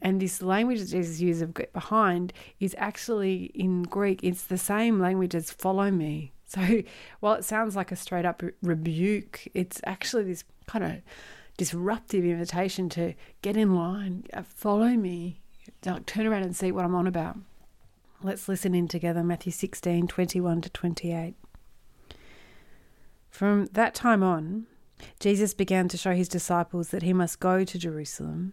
And 0.01 0.21
this 0.21 0.41
language 0.41 0.79
that 0.79 0.89
Jesus 0.89 1.19
uses 1.19 1.41
of 1.41 1.53
get 1.53 1.73
behind 1.73 2.31
is 2.59 2.75
actually 2.77 3.51
in 3.53 3.83
Greek, 3.83 4.23
it's 4.23 4.43
the 4.43 4.57
same 4.57 4.99
language 4.99 5.35
as 5.35 5.51
follow 5.51 5.91
me. 5.91 6.33
So 6.49 6.81
while 7.19 7.35
it 7.35 7.45
sounds 7.45 7.75
like 7.75 7.91
a 7.91 7.95
straight 7.95 8.25
up 8.25 8.41
rebuke, 8.63 9.47
it's 9.53 9.79
actually 9.85 10.23
this 10.23 10.43
kind 10.65 10.83
of 10.83 10.93
disruptive 11.57 12.25
invitation 12.25 12.89
to 12.89 13.13
get 13.43 13.55
in 13.55 13.75
line, 13.75 14.23
uh, 14.33 14.41
follow 14.41 14.87
me, 14.87 15.41
turn 15.83 16.25
around 16.25 16.41
and 16.41 16.55
see 16.55 16.71
what 16.71 16.85
I'm 16.85 16.95
on 16.95 17.05
about. 17.05 17.37
Let's 18.21 18.49
listen 18.49 18.75
in 18.75 18.89
together 18.89 19.23
Matthew 19.23 19.53
16 19.53 20.07
21 20.07 20.61
to 20.61 20.69
28. 20.69 21.35
From 23.29 23.67
that 23.67 23.95
time 23.95 24.23
on, 24.23 24.67
Jesus 25.21 25.53
began 25.53 25.87
to 25.87 25.95
show 25.95 26.13
his 26.13 26.27
disciples 26.27 26.89
that 26.89 27.03
he 27.03 27.13
must 27.13 27.39
go 27.39 27.63
to 27.63 27.79
Jerusalem 27.79 28.51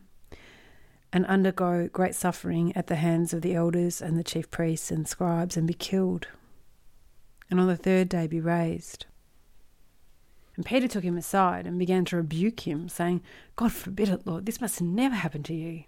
and 1.13 1.27
undergo 1.27 1.89
great 1.93 2.15
suffering 2.15 2.77
at 2.77 2.87
the 2.87 2.95
hands 2.95 3.33
of 3.33 3.43
the 3.43 3.57
elders 3.57 4.01
and 4.01 4.17
the 4.17 4.23
chief 4.23 4.49
priests 4.53 4.93
and 4.93 5.09
scribes 5.09 5.57
and 5.57 5.67
be 5.67 5.75
killed, 5.75 6.29
and 7.51 7.59
on 7.59 7.67
the 7.67 7.77
third 7.77 8.09
day 8.09 8.29
be 8.29 8.41
raised. 8.41 9.07
And 10.55 10.65
Peter 10.65 10.87
took 10.87 11.03
him 11.03 11.17
aside 11.17 11.67
and 11.67 11.77
began 11.77 12.05
to 12.05 12.17
rebuke 12.17 12.61
him, 12.69 12.89
saying, 12.89 13.21
God 13.57 13.73
forbid 13.73 14.11
it, 14.11 14.29
Lord, 14.29 14.47
this 14.47 14.61
must 14.61 14.81
never 14.81 15.17
happen 15.17 15.43
to 15.43 15.55
you. 15.55 15.85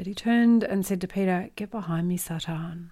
But 0.00 0.06
he 0.06 0.14
turned 0.14 0.64
and 0.64 0.86
said 0.86 1.02
to 1.02 1.06
Peter, 1.06 1.50
Get 1.56 1.70
behind 1.70 2.08
me, 2.08 2.16
Satan. 2.16 2.90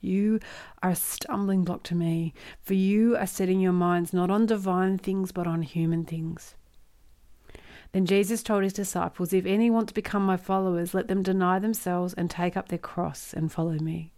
You 0.00 0.38
are 0.84 0.90
a 0.90 0.94
stumbling 0.94 1.64
block 1.64 1.82
to 1.82 1.96
me, 1.96 2.32
for 2.62 2.74
you 2.74 3.16
are 3.16 3.26
setting 3.26 3.58
your 3.58 3.72
minds 3.72 4.12
not 4.12 4.30
on 4.30 4.46
divine 4.46 4.98
things 4.98 5.32
but 5.32 5.48
on 5.48 5.62
human 5.62 6.04
things. 6.04 6.54
Then 7.90 8.06
Jesus 8.06 8.44
told 8.44 8.62
his 8.62 8.72
disciples, 8.72 9.32
If 9.32 9.46
any 9.46 9.68
want 9.68 9.88
to 9.88 9.94
become 9.94 10.24
my 10.24 10.36
followers, 10.36 10.94
let 10.94 11.08
them 11.08 11.24
deny 11.24 11.58
themselves 11.58 12.14
and 12.14 12.30
take 12.30 12.56
up 12.56 12.68
their 12.68 12.78
cross 12.78 13.34
and 13.34 13.50
follow 13.50 13.80
me. 13.80 14.12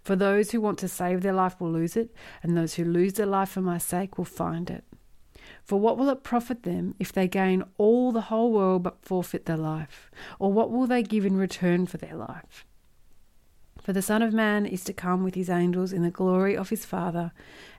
For 0.00 0.16
those 0.16 0.52
who 0.52 0.62
want 0.62 0.78
to 0.78 0.88
save 0.88 1.20
their 1.20 1.34
life 1.34 1.60
will 1.60 1.70
lose 1.70 1.98
it, 1.98 2.14
and 2.42 2.56
those 2.56 2.76
who 2.76 2.84
lose 2.86 3.12
their 3.12 3.26
life 3.26 3.50
for 3.50 3.60
my 3.60 3.76
sake 3.76 4.16
will 4.16 4.24
find 4.24 4.70
it. 4.70 4.84
For 5.68 5.78
what 5.78 5.98
will 5.98 6.08
it 6.08 6.22
profit 6.22 6.62
them 6.62 6.94
if 6.98 7.12
they 7.12 7.28
gain 7.28 7.62
all 7.76 8.10
the 8.10 8.22
whole 8.22 8.52
world 8.52 8.82
but 8.82 9.04
forfeit 9.04 9.44
their 9.44 9.58
life? 9.58 10.10
Or 10.38 10.50
what 10.50 10.70
will 10.70 10.86
they 10.86 11.02
give 11.02 11.26
in 11.26 11.36
return 11.36 11.84
for 11.84 11.98
their 11.98 12.14
life? 12.16 12.64
For 13.82 13.92
the 13.92 14.00
Son 14.00 14.22
of 14.22 14.32
Man 14.32 14.64
is 14.64 14.82
to 14.84 14.94
come 14.94 15.22
with 15.22 15.34
his 15.34 15.50
angels 15.50 15.92
in 15.92 16.02
the 16.02 16.10
glory 16.10 16.56
of 16.56 16.70
his 16.70 16.86
Father, 16.86 17.32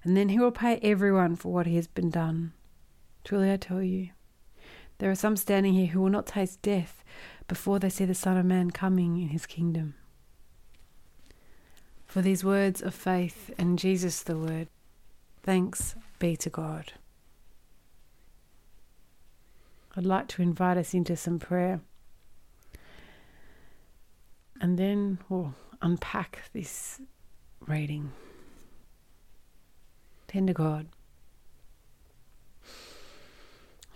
and 0.04 0.16
then 0.16 0.30
he 0.30 0.38
will 0.38 0.52
pay 0.52 0.78
everyone 0.84 1.36
for 1.36 1.52
what 1.52 1.66
he 1.66 1.78
has 1.78 1.88
been 1.88 2.12
done. 2.12 2.54
Truly 3.24 3.52
I 3.52 3.58
tell 3.58 3.82
you, 3.82 4.10
there 5.00 5.10
are 5.10 5.16
some 5.16 5.36
standing 5.36 5.74
here 5.74 5.88
who 5.88 6.02
will 6.02 6.12
not 6.12 6.28
taste 6.28 6.62
death 6.62 7.04
before 7.48 7.80
they 7.80 7.90
see 7.90 8.06
the 8.06 8.14
Son 8.14 8.38
of 8.38 8.46
Man 8.46 8.70
coming 8.70 9.20
in 9.20 9.30
his 9.30 9.48
kingdom. 9.48 9.96
For 12.06 12.22
these 12.22 12.44
words 12.44 12.84
of 12.84 12.94
faith 12.94 13.50
and 13.58 13.80
Jesus 13.80 14.22
the 14.22 14.38
Word, 14.38 14.68
thanks 15.42 15.96
be 16.20 16.38
to 16.38 16.52
God. 16.52 16.94
I'd 20.00 20.06
like 20.06 20.30
to 20.30 20.42
invite 20.42 20.78
us 20.78 20.94
into 20.94 21.18
some 21.18 21.40
prayer. 21.40 21.82
And 24.62 24.80
then 24.80 25.20
we'll 25.28 25.56
unpack 25.82 26.44
this 26.54 27.02
reading. 27.68 28.14
Tender 30.26 30.54
God, 30.54 30.88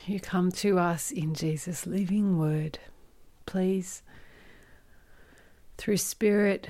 you 0.06 0.20
come 0.20 0.52
to 0.52 0.78
us 0.78 1.10
in 1.10 1.36
Jesus' 1.36 1.88
living 1.88 2.38
word. 2.38 2.80
Please, 3.46 4.04
through 5.78 5.96
Spirit, 5.96 6.68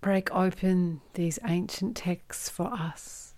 break 0.00 0.32
open 0.32 1.00
these 1.14 1.40
ancient 1.44 1.96
texts 1.96 2.48
for 2.48 2.72
us. 2.72 3.34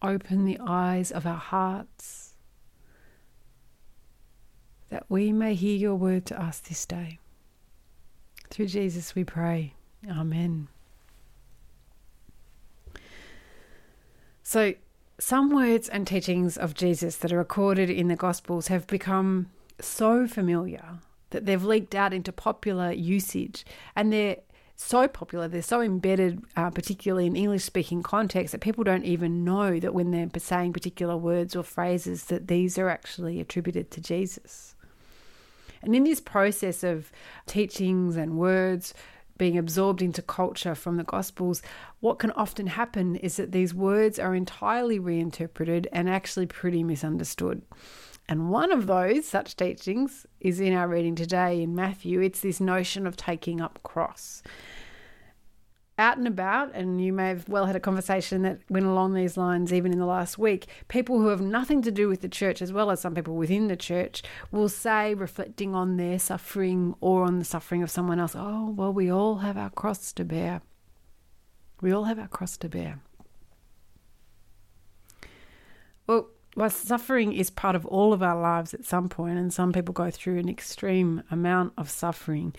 Open 0.00 0.44
the 0.44 0.60
eyes 0.60 1.10
of 1.10 1.26
our 1.26 1.34
hearts. 1.34 2.27
That 4.90 5.04
we 5.08 5.32
may 5.32 5.54
hear 5.54 5.76
your 5.76 5.94
word 5.94 6.26
to 6.26 6.40
us 6.40 6.60
this 6.60 6.86
day. 6.86 7.18
Through 8.50 8.66
Jesus 8.66 9.14
we 9.14 9.24
pray. 9.24 9.74
Amen. 10.08 10.68
So, 14.42 14.74
some 15.18 15.50
words 15.50 15.88
and 15.88 16.06
teachings 16.06 16.56
of 16.56 16.74
Jesus 16.74 17.16
that 17.16 17.32
are 17.32 17.38
recorded 17.38 17.90
in 17.90 18.08
the 18.08 18.16
Gospels 18.16 18.68
have 18.68 18.86
become 18.86 19.50
so 19.80 20.26
familiar 20.26 21.00
that 21.30 21.44
they've 21.44 21.62
leaked 21.62 21.94
out 21.94 22.14
into 22.14 22.32
popular 22.32 22.92
usage 22.92 23.66
and 23.94 24.12
they're 24.12 24.38
so 24.80 25.08
popular, 25.08 25.48
they're 25.48 25.60
so 25.60 25.80
embedded, 25.80 26.40
uh, 26.56 26.70
particularly 26.70 27.26
in 27.26 27.34
English 27.34 27.64
speaking 27.64 28.02
contexts, 28.02 28.52
that 28.52 28.60
people 28.60 28.84
don't 28.84 29.04
even 29.04 29.44
know 29.44 29.80
that 29.80 29.92
when 29.92 30.12
they're 30.12 30.30
saying 30.38 30.72
particular 30.72 31.16
words 31.16 31.56
or 31.56 31.64
phrases, 31.64 32.26
that 32.26 32.46
these 32.46 32.78
are 32.78 32.88
actually 32.88 33.40
attributed 33.40 33.90
to 33.90 34.00
Jesus. 34.00 34.76
And 35.82 35.94
in 35.94 36.04
this 36.04 36.20
process 36.20 36.82
of 36.82 37.12
teachings 37.46 38.16
and 38.16 38.38
words 38.38 38.94
being 39.36 39.56
absorbed 39.56 40.02
into 40.02 40.20
culture 40.20 40.74
from 40.74 40.96
the 40.96 41.04
Gospels, 41.04 41.62
what 42.00 42.18
can 42.18 42.32
often 42.32 42.66
happen 42.66 43.16
is 43.16 43.36
that 43.36 43.52
these 43.52 43.72
words 43.72 44.18
are 44.18 44.34
entirely 44.34 44.98
reinterpreted 44.98 45.88
and 45.92 46.08
actually 46.10 46.46
pretty 46.46 46.82
misunderstood. 46.82 47.62
And 48.28 48.50
one 48.50 48.72
of 48.72 48.86
those 48.86 49.26
such 49.26 49.56
teachings 49.56 50.26
is 50.40 50.60
in 50.60 50.74
our 50.74 50.86
reading 50.86 51.14
today 51.14 51.62
in 51.62 51.74
Matthew. 51.74 52.20
It's 52.20 52.40
this 52.40 52.60
notion 52.60 53.06
of 53.06 53.16
taking 53.16 53.60
up 53.60 53.80
cross 53.82 54.42
out 55.98 56.16
and 56.16 56.28
about, 56.28 56.74
and 56.74 57.04
you 57.04 57.12
may 57.12 57.28
have 57.28 57.48
well 57.48 57.66
had 57.66 57.76
a 57.76 57.80
conversation 57.80 58.42
that 58.42 58.60
went 58.70 58.86
along 58.86 59.14
these 59.14 59.36
lines 59.36 59.72
even 59.72 59.92
in 59.92 59.98
the 59.98 60.06
last 60.06 60.38
week, 60.38 60.66
people 60.86 61.18
who 61.18 61.28
have 61.28 61.40
nothing 61.40 61.82
to 61.82 61.90
do 61.90 62.08
with 62.08 62.20
the 62.20 62.28
church, 62.28 62.62
as 62.62 62.72
well 62.72 62.90
as 62.90 63.00
some 63.00 63.14
people 63.14 63.34
within 63.34 63.68
the 63.68 63.76
church, 63.76 64.22
will 64.52 64.68
say, 64.68 65.12
reflecting 65.14 65.74
on 65.74 65.96
their 65.96 66.18
suffering 66.18 66.94
or 67.00 67.24
on 67.24 67.38
the 67.38 67.44
suffering 67.44 67.82
of 67.82 67.90
someone 67.90 68.20
else, 68.20 68.34
oh, 68.36 68.70
well, 68.70 68.92
we 68.92 69.10
all 69.10 69.38
have 69.38 69.56
our 69.56 69.70
cross 69.70 70.12
to 70.12 70.24
bear. 70.24 70.62
We 71.80 71.92
all 71.92 72.04
have 72.04 72.18
our 72.18 72.28
cross 72.28 72.56
to 72.58 72.68
bear. 72.68 73.00
Well, 76.06 76.28
while 76.54 76.70
suffering 76.70 77.32
is 77.32 77.50
part 77.50 77.76
of 77.76 77.86
all 77.86 78.12
of 78.12 78.22
our 78.22 78.40
lives 78.40 78.74
at 78.74 78.84
some 78.84 79.08
point, 79.08 79.38
and 79.38 79.52
some 79.52 79.72
people 79.72 79.92
go 79.92 80.10
through 80.10 80.38
an 80.38 80.48
extreme 80.48 81.22
amount 81.30 81.72
of 81.76 81.90
suffering, 81.90 82.54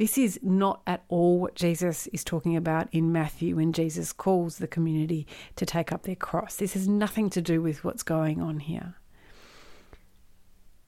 this 0.00 0.16
is 0.16 0.40
not 0.42 0.80
at 0.86 1.04
all 1.08 1.38
what 1.38 1.54
Jesus 1.54 2.06
is 2.06 2.24
talking 2.24 2.56
about 2.56 2.88
in 2.90 3.12
Matthew 3.12 3.56
when 3.56 3.74
Jesus 3.74 4.14
calls 4.14 4.56
the 4.56 4.66
community 4.66 5.26
to 5.56 5.66
take 5.66 5.92
up 5.92 6.04
their 6.04 6.16
cross. 6.16 6.56
This 6.56 6.72
has 6.72 6.88
nothing 6.88 7.28
to 7.28 7.42
do 7.42 7.60
with 7.60 7.84
what's 7.84 8.02
going 8.02 8.40
on 8.40 8.60
here. 8.60 8.94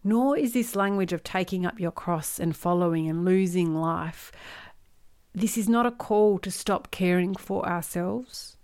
Nor 0.02 0.38
is 0.38 0.54
this 0.54 0.75
language 0.75 1.12
of 1.12 1.23
taking 1.23 1.66
up 1.66 1.78
your 1.78 1.90
cross 1.90 2.40
and 2.40 2.57
following 2.57 3.07
and 3.07 3.23
losing 3.23 3.75
life. 3.75 4.33
This 5.35 5.59
is 5.59 5.69
not 5.69 5.85
a 5.85 5.90
call 5.90 6.38
to 6.38 6.50
stop 6.50 6.90
caring 6.90 7.35
for 7.35 7.69
ourselves 7.69 8.57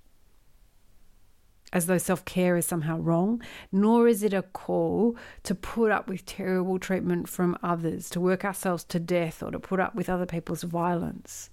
as 1.73 1.87
though 1.87 1.99
self 1.99 2.25
care 2.25 2.57
is 2.57 2.67
somehow 2.67 2.99
wrong, 2.99 3.43
nor 3.71 4.09
is 4.09 4.23
it 4.23 4.33
a 4.33 4.43
call 4.43 5.17
to 5.43 5.55
put 5.55 5.91
up 5.91 6.09
with 6.09 6.25
terrible 6.25 6.79
treatment 6.79 7.29
from 7.29 7.59
others, 7.63 8.09
to 8.11 8.21
work 8.21 8.45
ourselves 8.45 8.85
to 8.85 8.99
death, 8.99 9.43
or 9.43 9.51
to 9.51 9.59
put 9.59 9.81
up 9.81 9.95
with 9.95 10.09
other 10.09 10.27
people's 10.27 10.63
violence. 10.63 11.51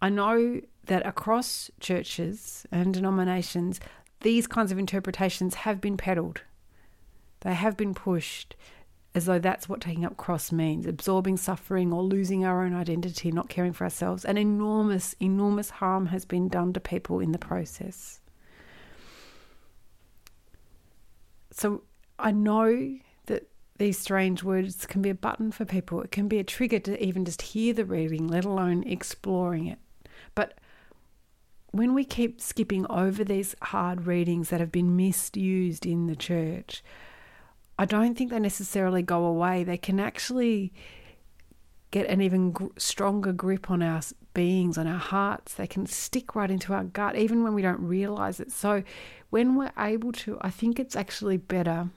I 0.00 0.08
know 0.08 0.60
that 0.86 1.06
across 1.06 1.70
churches 1.80 2.66
and 2.70 2.92
denominations, 2.92 3.80
these 4.20 4.46
kinds 4.46 4.72
of 4.72 4.78
interpretations 4.78 5.54
have 5.54 5.80
been 5.80 5.96
peddled. 5.96 6.42
They 7.40 7.54
have 7.54 7.76
been 7.76 7.94
pushed 7.94 8.56
as 9.14 9.26
though 9.26 9.38
that's 9.38 9.68
what 9.68 9.80
taking 9.80 10.04
up 10.04 10.16
cross 10.16 10.50
means 10.50 10.86
absorbing 10.86 11.36
suffering 11.36 11.92
or 11.92 12.02
losing 12.02 12.44
our 12.44 12.64
own 12.64 12.74
identity, 12.74 13.30
not 13.30 13.48
caring 13.48 13.72
for 13.72 13.84
ourselves. 13.84 14.24
And 14.24 14.38
enormous, 14.38 15.14
enormous 15.20 15.70
harm 15.70 16.06
has 16.06 16.24
been 16.24 16.48
done 16.48 16.72
to 16.72 16.80
people 16.80 17.20
in 17.20 17.32
the 17.32 17.38
process. 17.38 18.20
So 21.54 21.82
I 22.18 22.32
know 22.32 22.98
that 23.26 23.48
these 23.78 23.96
strange 23.96 24.42
words 24.42 24.86
can 24.86 25.02
be 25.02 25.10
a 25.10 25.14
button 25.14 25.52
for 25.52 25.64
people. 25.64 26.02
It 26.02 26.10
can 26.10 26.26
be 26.26 26.40
a 26.40 26.44
trigger 26.44 26.80
to 26.80 27.02
even 27.02 27.24
just 27.24 27.42
hear 27.42 27.72
the 27.72 27.84
reading, 27.84 28.26
let 28.26 28.44
alone 28.44 28.82
exploring 28.82 29.68
it. 29.68 29.78
But 30.34 30.58
when 31.70 31.94
we 31.94 32.04
keep 32.04 32.40
skipping 32.40 32.86
over 32.90 33.22
these 33.22 33.54
hard 33.62 34.06
readings 34.06 34.50
that 34.50 34.60
have 34.60 34.72
been 34.72 34.96
misused 34.96 35.86
in 35.86 36.08
the 36.08 36.16
church, 36.16 36.82
I 37.78 37.84
don't 37.84 38.16
think 38.16 38.30
they 38.30 38.40
necessarily 38.40 39.02
go 39.02 39.24
away. 39.24 39.62
They 39.62 39.78
can 39.78 40.00
actually 40.00 40.72
get 41.92 42.06
an 42.06 42.20
even 42.20 42.50
gr- 42.50 42.66
stronger 42.76 43.32
grip 43.32 43.70
on 43.70 43.80
our 43.80 44.02
beings, 44.34 44.76
on 44.76 44.86
our 44.86 44.98
hearts. 44.98 45.54
They 45.54 45.66
can 45.66 45.86
stick 45.86 46.34
right 46.34 46.50
into 46.50 46.74
our 46.74 46.84
gut, 46.84 47.16
even 47.16 47.42
when 47.42 47.54
we 47.54 47.62
don't 47.62 47.80
realize 47.80 48.40
it. 48.40 48.52
So, 48.52 48.82
when 49.30 49.56
we're 49.56 49.72
able 49.78 50.12
to, 50.12 50.38
I 50.40 50.50
think 50.50 50.78
it's 50.78 50.94
actually 50.94 51.38
better 51.38 51.88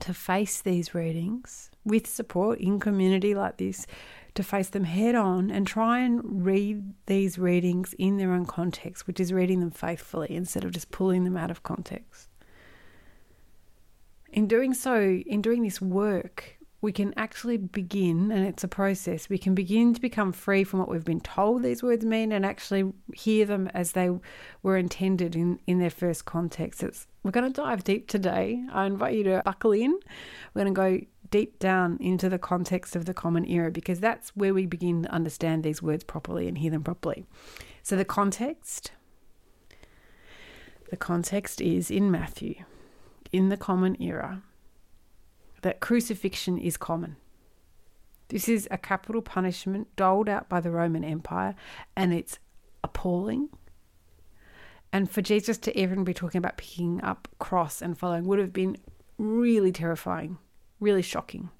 to 0.00 0.14
face 0.14 0.60
these 0.60 0.94
readings 0.94 1.70
with 1.84 2.06
support 2.06 2.58
in 2.58 2.80
community 2.80 3.34
like 3.34 3.56
this, 3.56 3.86
to 4.34 4.42
face 4.42 4.68
them 4.68 4.84
head 4.84 5.14
on 5.14 5.50
and 5.50 5.66
try 5.66 6.00
and 6.00 6.44
read 6.44 6.82
these 7.06 7.38
readings 7.38 7.94
in 7.98 8.18
their 8.18 8.32
own 8.32 8.44
context, 8.44 9.06
which 9.06 9.20
is 9.20 9.32
reading 9.32 9.60
them 9.60 9.70
faithfully 9.70 10.28
instead 10.30 10.64
of 10.64 10.72
just 10.72 10.90
pulling 10.90 11.24
them 11.24 11.36
out 11.36 11.50
of 11.50 11.62
context. 11.62 12.28
In 14.32 14.46
doing 14.46 14.74
so, 14.74 15.00
in 15.00 15.40
doing 15.40 15.62
this 15.62 15.80
work, 15.80 16.55
we 16.80 16.92
can 16.92 17.14
actually 17.16 17.56
begin, 17.56 18.30
and 18.30 18.46
it's 18.46 18.62
a 18.62 18.68
process, 18.68 19.28
we 19.28 19.38
can 19.38 19.54
begin 19.54 19.94
to 19.94 20.00
become 20.00 20.32
free 20.32 20.62
from 20.62 20.80
what 20.80 20.88
we've 20.88 21.04
been 21.04 21.20
told 21.20 21.62
these 21.62 21.82
words 21.82 22.04
mean 22.04 22.32
and 22.32 22.44
actually 22.44 22.92
hear 23.14 23.46
them 23.46 23.68
as 23.74 23.92
they 23.92 24.10
were 24.62 24.76
intended 24.76 25.34
in, 25.34 25.58
in 25.66 25.78
their 25.78 25.90
first 25.90 26.26
context. 26.26 26.82
It's, 26.82 27.06
we're 27.22 27.30
going 27.30 27.50
to 27.50 27.62
dive 27.62 27.82
deep 27.82 28.08
today. 28.08 28.62
I 28.72 28.86
invite 28.86 29.14
you 29.14 29.24
to 29.24 29.42
buckle 29.44 29.72
in. 29.72 29.98
We're 30.54 30.64
going 30.64 30.74
to 30.74 31.00
go 31.00 31.06
deep 31.30 31.58
down 31.58 31.98
into 32.00 32.28
the 32.28 32.38
context 32.38 32.94
of 32.94 33.06
the 33.06 33.14
common 33.14 33.48
era 33.48 33.70
because 33.70 33.98
that's 33.98 34.30
where 34.36 34.54
we 34.54 34.66
begin 34.66 35.02
to 35.02 35.10
understand 35.10 35.64
these 35.64 35.82
words 35.82 36.04
properly 36.04 36.46
and 36.46 36.58
hear 36.58 36.70
them 36.70 36.84
properly. 36.84 37.26
So, 37.82 37.96
the 37.96 38.04
context 38.04 38.92
the 40.90 40.96
context 40.96 41.60
is 41.60 41.90
in 41.90 42.12
Matthew, 42.12 42.62
in 43.32 43.48
the 43.48 43.56
common 43.56 44.00
era 44.00 44.42
that 45.66 45.80
crucifixion 45.80 46.58
is 46.58 46.76
common. 46.76 47.16
This 48.28 48.48
is 48.48 48.68
a 48.70 48.78
capital 48.78 49.20
punishment 49.20 49.88
doled 49.96 50.28
out 50.28 50.48
by 50.48 50.60
the 50.60 50.70
Roman 50.70 51.02
Empire, 51.02 51.56
and 51.96 52.14
it's 52.14 52.38
appalling. 52.84 53.48
And 54.92 55.10
for 55.10 55.22
Jesus 55.22 55.58
to 55.58 55.76
even 55.76 56.04
be 56.04 56.14
talking 56.14 56.38
about 56.38 56.56
picking 56.56 57.02
up 57.02 57.26
cross 57.40 57.82
and 57.82 57.98
following 57.98 58.26
would 58.26 58.38
have 58.38 58.52
been 58.52 58.76
really 59.18 59.72
terrifying, 59.72 60.38
really 60.78 61.02
shocking. 61.02 61.50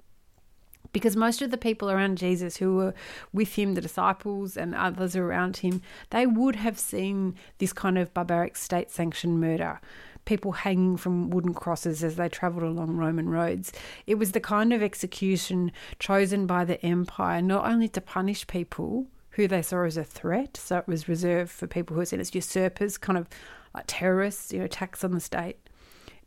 Because 0.93 1.17
most 1.17 1.41
of 1.41 1.51
the 1.51 1.57
people 1.57 1.91
around 1.91 2.17
Jesus 2.17 2.55
who 2.55 2.77
were 2.77 2.93
with 3.33 3.55
him, 3.55 3.73
the 3.73 3.81
disciples 3.81 4.55
and 4.55 4.73
others 4.73 5.17
around 5.17 5.57
him, 5.57 5.81
they 6.11 6.25
would 6.25 6.55
have 6.55 6.79
seen 6.79 7.35
this 7.57 7.73
kind 7.73 7.97
of 7.97 8.13
barbaric 8.13 8.55
state 8.55 8.89
sanctioned 8.89 9.41
murder 9.41 9.81
people 10.27 10.51
hanging 10.51 10.97
from 10.97 11.29
wooden 11.29 11.53
crosses 11.53 12.03
as 12.03 12.17
they 12.17 12.27
travelled 12.29 12.63
along 12.63 12.97
Roman 12.97 13.29
roads. 13.29 13.71
It 14.05 14.15
was 14.15 14.33
the 14.33 14.41
kind 14.41 14.73
of 14.73 14.83
execution 14.83 15.71
chosen 15.99 16.45
by 16.45 16.65
the 16.65 16.85
empire 16.85 17.41
not 17.41 17.65
only 17.65 17.87
to 17.87 18.01
punish 18.01 18.45
people 18.45 19.07
who 19.31 19.47
they 19.47 19.61
saw 19.61 19.85
as 19.85 19.95
a 19.97 20.03
threat, 20.03 20.57
so 20.57 20.79
it 20.79 20.87
was 20.87 21.07
reserved 21.07 21.49
for 21.49 21.65
people 21.65 21.93
who 21.93 21.99
were 21.99 22.05
seen 22.05 22.19
as 22.19 22.35
usurpers, 22.35 22.97
kind 22.97 23.17
of 23.17 23.27
like 23.73 23.85
terrorists, 23.87 24.51
you 24.51 24.59
know, 24.59 24.65
attacks 24.65 25.03
on 25.03 25.11
the 25.11 25.19
state. 25.21 25.57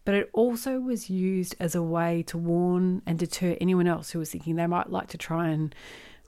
But 0.07 0.15
it 0.15 0.31
also 0.33 0.81
was 0.81 1.11
used 1.11 1.55
as 1.61 1.75
a 1.75 1.83
way 1.83 2.23
to 2.29 2.39
warn 2.39 3.03
and 3.07 3.19
deter 3.19 3.57
anyone 3.61 3.87
else 3.87 4.11
who 4.11 4.19
was 4.19 4.31
thinking 4.31 4.57
they 4.57 4.67
might 4.67 4.91
like 4.91 5.09
to 5.09 5.19
try 5.19 5.49
and 5.49 5.75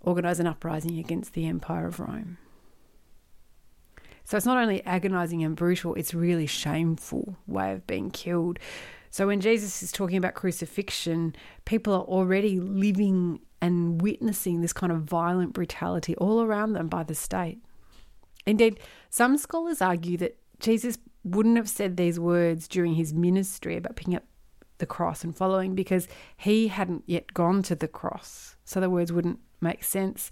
organise 0.03 0.41
an 0.41 0.47
uprising 0.47 0.99
against 0.99 1.33
the 1.33 1.47
Empire 1.47 1.87
of 1.87 1.99
Rome. 2.01 2.37
So 4.25 4.37
it's 4.37 4.47
not 4.47 4.59
only 4.59 4.85
agonizing 4.85 5.43
and 5.45 5.57
brutal, 5.57 5.95
it's 5.95 6.15
really 6.15 6.47
shameful 6.47 7.37
way 7.47 7.73
of 7.73 7.87
being 7.87 8.11
killed. 8.11 8.59
So 9.11 9.27
when 9.27 9.41
Jesus 9.41 9.83
is 9.83 9.93
talking 9.93 10.17
about 10.17 10.35
crucifixion, 10.35 11.37
people 11.65 11.93
are 11.93 12.03
already 12.03 12.59
living 12.61 13.41
and 13.61 14.01
witnessing 14.01 14.61
this 14.61 14.73
kind 14.73 14.91
of 14.91 15.03
violent 15.03 15.53
brutality 15.53 16.17
all 16.17 16.41
around 16.41 16.73
them 16.73 16.89
by 16.89 17.03
the 17.03 17.15
state. 17.15 17.59
Indeed, 18.47 18.81
some 19.11 19.37
scholars 19.37 19.83
argue 19.83 20.17
that 20.19 20.39
Jesus 20.59 20.99
wouldn't 21.25 21.57
have 21.57 21.69
said 21.69 21.97
these 21.97 22.19
words 22.19 22.67
during 22.67 22.95
his 22.95 23.13
ministry 23.13 23.77
about 23.77 23.97
picking 23.97 24.17
up 24.17 24.25
the 24.79 24.87
cross 24.87 25.23
and 25.23 25.37
following 25.37 25.75
because 25.75 26.09
he 26.37 26.69
hadn't 26.69 27.05
yet 27.07 27.33
gone 27.35 27.63
to 27.63 27.77
the 27.77 27.87
cross. 27.87 28.57
So 28.65 28.81
the 28.81 28.91
words 28.91 29.13
wouldn't 29.13 29.39
make 29.61 29.85
sense. 29.85 30.29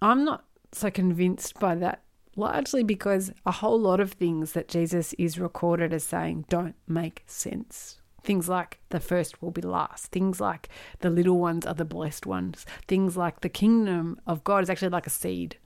I'm 0.00 0.24
not 0.24 0.44
so 0.72 0.90
convinced 0.90 1.58
by 1.58 1.74
that 1.74 2.02
largely 2.36 2.82
because 2.82 3.32
a 3.46 3.52
whole 3.52 3.80
lot 3.80 4.00
of 4.00 4.12
things 4.12 4.52
that 4.52 4.68
Jesus 4.68 5.12
is 5.14 5.38
recorded 5.38 5.92
as 5.92 6.04
saying 6.04 6.46
don't 6.48 6.76
make 6.86 7.22
sense 7.26 7.98
Things 8.24 8.48
like 8.48 8.80
the 8.88 9.00
first 9.00 9.42
will 9.42 9.50
be 9.50 9.60
last. 9.60 10.06
Things 10.06 10.40
like 10.40 10.70
the 11.00 11.10
little 11.10 11.38
ones 11.38 11.66
are 11.66 11.74
the 11.74 11.84
blessed 11.84 12.24
ones. 12.24 12.64
Things 12.88 13.18
like 13.18 13.40
the 13.40 13.50
kingdom 13.50 14.18
of 14.26 14.42
God 14.44 14.62
is 14.62 14.70
actually 14.70 14.88
like 14.88 15.06
a 15.06 15.10
seed. 15.10 15.58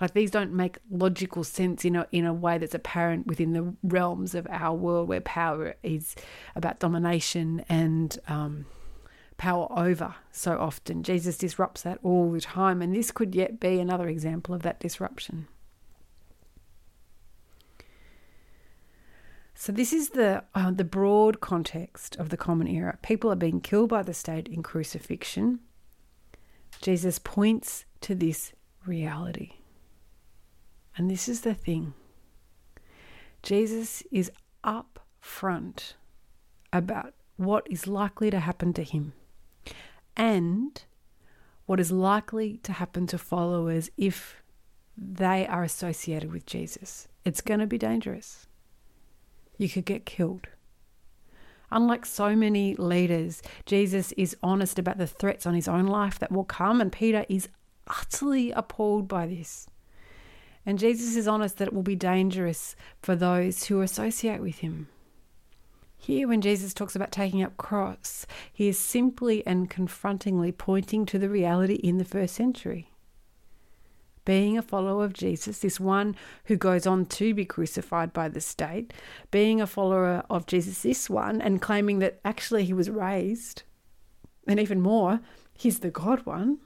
Like 0.00 0.12
these 0.12 0.32
don't 0.32 0.52
make 0.52 0.78
logical 0.90 1.44
sense 1.44 1.84
in 1.84 1.94
a, 1.94 2.08
in 2.10 2.26
a 2.26 2.34
way 2.34 2.58
that's 2.58 2.74
apparent 2.74 3.28
within 3.28 3.52
the 3.52 3.74
realms 3.84 4.34
of 4.34 4.48
our 4.50 4.74
world 4.74 5.08
where 5.08 5.20
power 5.20 5.76
is 5.84 6.16
about 6.56 6.80
domination 6.80 7.64
and 7.68 8.18
um, 8.26 8.66
power 9.36 9.68
over 9.70 10.16
so 10.32 10.58
often. 10.58 11.04
Jesus 11.04 11.38
disrupts 11.38 11.82
that 11.82 12.00
all 12.02 12.32
the 12.32 12.40
time, 12.40 12.82
and 12.82 12.92
this 12.92 13.12
could 13.12 13.36
yet 13.36 13.60
be 13.60 13.78
another 13.78 14.08
example 14.08 14.52
of 14.52 14.62
that 14.62 14.80
disruption. 14.80 15.46
So 19.62 19.70
this 19.70 19.92
is 19.92 20.08
the 20.08 20.42
uh, 20.56 20.72
the 20.72 20.82
broad 20.82 21.38
context 21.38 22.16
of 22.16 22.30
the 22.30 22.36
common 22.36 22.66
era. 22.66 22.98
People 23.00 23.30
are 23.30 23.36
being 23.36 23.60
killed 23.60 23.90
by 23.90 24.02
the 24.02 24.12
state 24.12 24.48
in 24.48 24.60
crucifixion. 24.60 25.60
Jesus 26.80 27.20
points 27.20 27.84
to 28.00 28.16
this 28.16 28.54
reality. 28.84 29.52
And 30.96 31.08
this 31.08 31.28
is 31.28 31.42
the 31.42 31.54
thing. 31.54 31.94
Jesus 33.44 34.02
is 34.10 34.32
up 34.64 35.06
front 35.20 35.94
about 36.72 37.14
what 37.36 37.64
is 37.70 37.86
likely 37.86 38.32
to 38.32 38.40
happen 38.40 38.72
to 38.72 38.82
him 38.82 39.12
and 40.16 40.82
what 41.66 41.78
is 41.78 41.92
likely 41.92 42.56
to 42.64 42.72
happen 42.72 43.06
to 43.06 43.16
followers 43.16 43.92
if 43.96 44.42
they 44.98 45.46
are 45.46 45.62
associated 45.62 46.32
with 46.32 46.46
Jesus. 46.46 47.06
It's 47.24 47.40
going 47.40 47.60
to 47.60 47.68
be 47.68 47.78
dangerous 47.78 48.48
you 49.58 49.68
could 49.68 49.84
get 49.84 50.06
killed. 50.06 50.48
Unlike 51.70 52.04
so 52.04 52.36
many 52.36 52.74
leaders, 52.74 53.42
Jesus 53.64 54.12
is 54.12 54.36
honest 54.42 54.78
about 54.78 54.98
the 54.98 55.06
threats 55.06 55.46
on 55.46 55.54
his 55.54 55.68
own 55.68 55.86
life 55.86 56.18
that 56.18 56.30
will 56.30 56.44
come, 56.44 56.80
and 56.80 56.92
Peter 56.92 57.24
is 57.28 57.48
utterly 57.86 58.52
appalled 58.52 59.08
by 59.08 59.26
this. 59.26 59.66
And 60.66 60.78
Jesus 60.78 61.16
is 61.16 61.26
honest 61.26 61.58
that 61.58 61.68
it 61.68 61.74
will 61.74 61.82
be 61.82 61.96
dangerous 61.96 62.76
for 63.00 63.16
those 63.16 63.64
who 63.64 63.80
associate 63.80 64.40
with 64.40 64.58
him. 64.58 64.88
Here, 65.96 66.28
when 66.28 66.40
Jesus 66.40 66.74
talks 66.74 66.94
about 66.94 67.10
taking 67.10 67.42
up 67.42 67.56
cross, 67.56 68.26
he 68.52 68.68
is 68.68 68.78
simply 68.78 69.44
and 69.46 69.70
confrontingly 69.70 70.52
pointing 70.52 71.06
to 71.06 71.18
the 71.18 71.28
reality 71.28 71.74
in 71.74 71.98
the 71.98 72.04
first 72.04 72.34
century 72.34 72.91
being 74.24 74.56
a 74.56 74.62
follower 74.62 75.04
of 75.04 75.12
Jesus, 75.12 75.58
this 75.58 75.80
one 75.80 76.14
who 76.44 76.56
goes 76.56 76.86
on 76.86 77.06
to 77.06 77.34
be 77.34 77.44
crucified 77.44 78.12
by 78.12 78.28
the 78.28 78.40
state, 78.40 78.92
being 79.30 79.60
a 79.60 79.66
follower 79.66 80.24
of 80.30 80.46
Jesus, 80.46 80.82
this 80.82 81.10
one, 81.10 81.40
and 81.40 81.62
claiming 81.62 81.98
that 81.98 82.20
actually 82.24 82.64
he 82.64 82.72
was 82.72 82.90
raised, 82.90 83.62
and 84.46 84.60
even 84.60 84.80
more, 84.80 85.20
he's 85.54 85.80
the 85.80 85.90
God 85.90 86.24
one, 86.24 86.58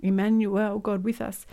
Emmanuel, 0.00 0.78
God 0.78 1.04
with 1.04 1.20
us. 1.20 1.46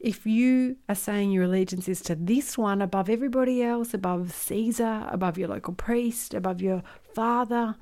If 0.00 0.26
you 0.26 0.76
are 0.86 0.94
saying 0.94 1.30
your 1.30 1.44
allegiance 1.44 1.88
is 1.88 2.02
to 2.02 2.14
this 2.14 2.58
one 2.58 2.82
above 2.82 3.08
everybody 3.08 3.62
else, 3.62 3.94
above 3.94 4.32
Caesar, 4.32 5.06
above 5.08 5.38
your 5.38 5.48
local 5.48 5.72
priest, 5.72 6.34
above 6.34 6.60
your 6.60 6.82
father, 7.14 7.76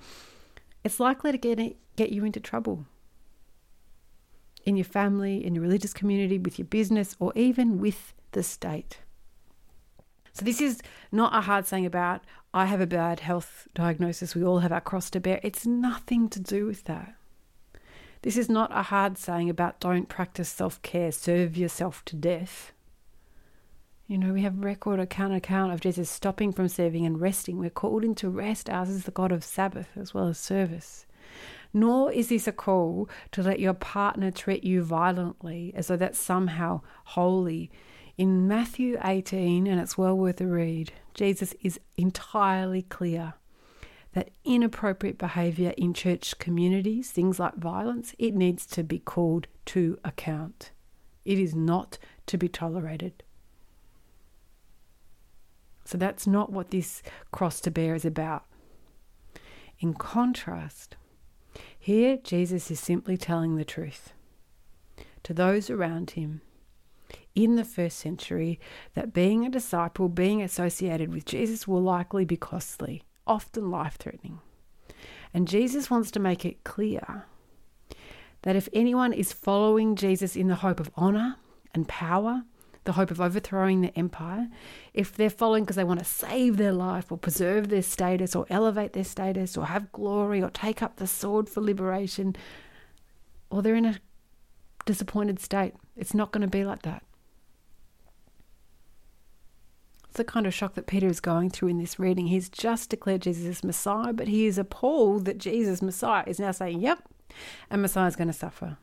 it's 0.84 1.00
likely 1.00 1.32
to 1.32 1.38
get, 1.38 1.76
get 1.96 2.10
you 2.10 2.24
into 2.24 2.38
trouble 2.38 2.86
in 4.64 4.76
your 4.76 4.84
family, 4.84 5.44
in 5.44 5.54
your 5.54 5.62
religious 5.62 5.92
community, 5.92 6.38
with 6.38 6.58
your 6.58 6.66
business, 6.66 7.16
or 7.18 7.32
even 7.34 7.78
with 7.78 8.14
the 8.32 8.42
state. 8.42 8.98
So, 10.32 10.44
this 10.44 10.60
is 10.60 10.80
not 11.10 11.34
a 11.34 11.42
hard 11.42 11.66
saying 11.66 11.86
about, 11.86 12.22
I 12.54 12.66
have 12.66 12.80
a 12.80 12.86
bad 12.86 13.20
health 13.20 13.68
diagnosis, 13.74 14.34
we 14.34 14.44
all 14.44 14.60
have 14.60 14.72
our 14.72 14.80
cross 14.80 15.10
to 15.10 15.20
bear. 15.20 15.40
It's 15.42 15.66
nothing 15.66 16.28
to 16.30 16.40
do 16.40 16.66
with 16.66 16.84
that. 16.84 17.14
This 18.22 18.36
is 18.36 18.48
not 18.48 18.70
a 18.72 18.82
hard 18.82 19.18
saying 19.18 19.50
about 19.50 19.80
don't 19.80 20.08
practice 20.08 20.48
self 20.48 20.80
care, 20.82 21.10
serve 21.12 21.56
yourself 21.56 22.04
to 22.06 22.16
death. 22.16 22.72
You 24.06 24.18
know, 24.18 24.32
we 24.32 24.42
have 24.42 24.62
record 24.62 25.00
account 25.00 25.34
account 25.34 25.72
of 25.72 25.80
Jesus 25.80 26.10
stopping 26.10 26.52
from 26.52 26.68
serving 26.68 27.04
and 27.04 27.20
resting. 27.20 27.58
We're 27.58 27.70
called 27.70 28.04
into 28.04 28.28
rest. 28.28 28.68
Ours 28.70 28.90
is 28.90 29.04
the 29.04 29.10
God 29.10 29.32
of 29.32 29.42
Sabbath 29.42 29.88
as 29.96 30.14
well 30.14 30.28
as 30.28 30.38
service. 30.38 31.06
Nor 31.72 32.12
is 32.12 32.28
this 32.28 32.46
a 32.46 32.52
call 32.52 33.08
to 33.32 33.42
let 33.42 33.60
your 33.60 33.74
partner 33.74 34.30
treat 34.30 34.64
you 34.64 34.82
violently 34.82 35.72
as 35.74 35.86
though 35.86 35.96
that's 35.96 36.18
somehow 36.18 36.82
holy. 37.04 37.70
In 38.18 38.46
Matthew 38.46 38.98
18, 39.02 39.66
and 39.66 39.80
it's 39.80 39.96
well 39.96 40.16
worth 40.16 40.40
a 40.40 40.46
read, 40.46 40.92
Jesus 41.14 41.54
is 41.62 41.80
entirely 41.96 42.82
clear 42.82 43.34
that 44.12 44.30
inappropriate 44.44 45.16
behaviour 45.16 45.72
in 45.76 45.94
church 45.94 46.38
communities, 46.38 47.10
things 47.10 47.38
like 47.38 47.54
violence, 47.56 48.14
it 48.18 48.34
needs 48.34 48.66
to 48.66 48.82
be 48.82 48.98
called 48.98 49.46
to 49.64 49.98
account. 50.04 50.70
It 51.24 51.38
is 51.38 51.54
not 51.54 51.98
to 52.26 52.36
be 52.36 52.48
tolerated. 52.48 53.22
So 55.84 55.96
that's 55.98 56.26
not 56.26 56.52
what 56.52 56.70
this 56.70 57.02
cross 57.32 57.60
to 57.62 57.70
bear 57.70 57.94
is 57.94 58.04
about. 58.04 58.44
In 59.80 59.94
contrast, 59.94 60.96
here, 61.84 62.16
Jesus 62.16 62.70
is 62.70 62.78
simply 62.78 63.16
telling 63.16 63.56
the 63.56 63.64
truth 63.64 64.12
to 65.24 65.34
those 65.34 65.68
around 65.68 66.10
him 66.10 66.40
in 67.34 67.56
the 67.56 67.64
first 67.64 67.98
century 67.98 68.60
that 68.94 69.12
being 69.12 69.44
a 69.44 69.50
disciple, 69.50 70.08
being 70.08 70.40
associated 70.40 71.12
with 71.12 71.24
Jesus, 71.24 71.66
will 71.66 71.82
likely 71.82 72.24
be 72.24 72.36
costly, 72.36 73.02
often 73.26 73.68
life 73.68 73.96
threatening. 73.98 74.38
And 75.34 75.48
Jesus 75.48 75.90
wants 75.90 76.12
to 76.12 76.20
make 76.20 76.44
it 76.44 76.62
clear 76.62 77.26
that 78.42 78.54
if 78.54 78.68
anyone 78.72 79.12
is 79.12 79.32
following 79.32 79.96
Jesus 79.96 80.36
in 80.36 80.46
the 80.46 80.54
hope 80.54 80.78
of 80.78 80.92
honour 80.96 81.34
and 81.74 81.88
power, 81.88 82.44
the 82.84 82.92
hope 82.92 83.10
of 83.10 83.20
overthrowing 83.20 83.80
the 83.80 83.96
empire, 83.96 84.48
if 84.92 85.14
they're 85.14 85.30
following 85.30 85.64
because 85.64 85.76
they 85.76 85.84
want 85.84 86.00
to 86.00 86.04
save 86.04 86.56
their 86.56 86.72
life 86.72 87.12
or 87.12 87.18
preserve 87.18 87.68
their 87.68 87.82
status 87.82 88.34
or 88.34 88.46
elevate 88.50 88.92
their 88.92 89.04
status 89.04 89.56
or 89.56 89.66
have 89.66 89.92
glory 89.92 90.42
or 90.42 90.50
take 90.50 90.82
up 90.82 90.96
the 90.96 91.06
sword 91.06 91.48
for 91.48 91.60
liberation, 91.60 92.34
or 93.50 93.62
they're 93.62 93.76
in 93.76 93.84
a 93.84 93.98
disappointed 94.84 95.38
state, 95.38 95.74
it's 95.96 96.14
not 96.14 96.32
going 96.32 96.42
to 96.42 96.48
be 96.48 96.64
like 96.64 96.82
that. 96.82 97.02
It's 100.08 100.18
the 100.18 100.24
kind 100.24 100.46
of 100.46 100.52
shock 100.52 100.74
that 100.74 100.86
Peter 100.86 101.06
is 101.06 101.20
going 101.20 101.50
through 101.50 101.68
in 101.68 101.78
this 101.78 101.98
reading. 101.98 102.26
He's 102.26 102.50
just 102.50 102.90
declared 102.90 103.22
Jesus 103.22 103.64
Messiah, 103.64 104.12
but 104.12 104.28
he 104.28 104.44
is 104.46 104.58
appalled 104.58 105.24
that 105.24 105.38
Jesus, 105.38 105.80
Messiah, 105.80 106.24
is 106.26 106.38
now 106.38 106.50
saying, 106.50 106.80
Yep, 106.80 107.02
and 107.70 107.80
Messiah 107.80 108.08
is 108.08 108.16
going 108.16 108.28
to 108.28 108.34
suffer. 108.34 108.76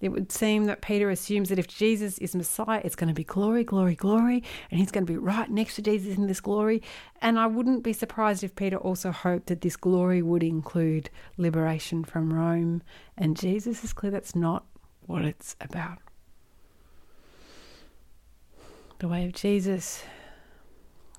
It 0.00 0.10
would 0.10 0.30
seem 0.30 0.66
that 0.66 0.82
Peter 0.82 1.08
assumes 1.08 1.48
that 1.48 1.58
if 1.58 1.68
Jesus 1.68 2.18
is 2.18 2.36
Messiah, 2.36 2.82
it's 2.84 2.96
going 2.96 3.08
to 3.08 3.14
be 3.14 3.24
glory, 3.24 3.64
glory, 3.64 3.94
glory, 3.94 4.42
and 4.70 4.78
he's 4.78 4.90
going 4.90 5.06
to 5.06 5.12
be 5.12 5.16
right 5.16 5.50
next 5.50 5.76
to 5.76 5.82
Jesus 5.82 6.18
in 6.18 6.26
this 6.26 6.40
glory. 6.40 6.82
And 7.22 7.38
I 7.38 7.46
wouldn't 7.46 7.82
be 7.82 7.94
surprised 7.94 8.44
if 8.44 8.54
Peter 8.54 8.76
also 8.76 9.10
hoped 9.10 9.46
that 9.46 9.62
this 9.62 9.76
glory 9.76 10.20
would 10.20 10.42
include 10.42 11.08
liberation 11.38 12.04
from 12.04 12.34
Rome. 12.34 12.82
And 13.16 13.38
Jesus 13.38 13.82
is 13.84 13.94
clear 13.94 14.12
that's 14.12 14.36
not 14.36 14.66
what 15.06 15.24
it's 15.24 15.56
about. 15.62 15.98
The 18.98 19.08
way 19.08 19.24
of 19.24 19.32
Jesus, 19.32 20.04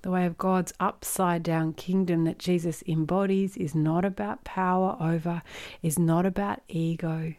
the 0.03 0.11
way 0.11 0.27
of 0.27 0.37
God's 0.37 0.73
upside 0.79 1.41
down 1.41 1.73
kingdom 1.73 2.25
that 2.25 2.37
Jesus 2.37 2.83
embodies, 2.87 3.57
is 3.57 3.73
not 3.73 4.05
about 4.05 4.43
power 4.43 4.97
over, 4.99 5.41
is 5.81 5.97
not 5.97 6.27
about 6.27 6.61
ego 6.67 7.33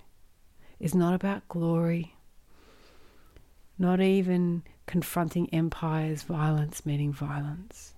is 0.80 0.94
not 0.94 1.14
about 1.14 1.48
glory, 1.48 2.14
not 3.78 4.00
even 4.00 4.62
confronting 4.86 5.48
empire's 5.50 6.22
violence 6.22 6.84
meaning 6.86 7.12
violence. 7.12 7.94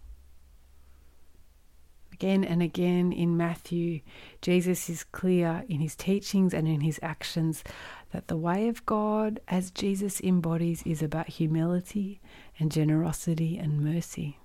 Again 2.13 2.45
and 2.45 2.63
again 2.63 3.13
in 3.13 3.37
Matthew, 3.37 4.01
Jesus 4.43 4.91
is 4.91 5.05
clear 5.05 5.65
in 5.69 5.81
his 5.81 5.97
teachings 5.97 6.53
and 6.53 6.69
in 6.69 6.83
his 6.83 7.01
actions 7.03 7.65
that 8.13 8.29
the 8.29 8.37
way 8.37 8.69
of 8.69 8.85
God, 8.85 9.41
as 9.49 9.71
Jesus 9.71 10.21
embodies, 10.21 10.83
is 10.85 11.03
about 11.03 11.29
humility 11.29 12.21
and 12.59 12.71
generosity 12.71 13.57
and 13.57 13.81
mercy 13.81 14.37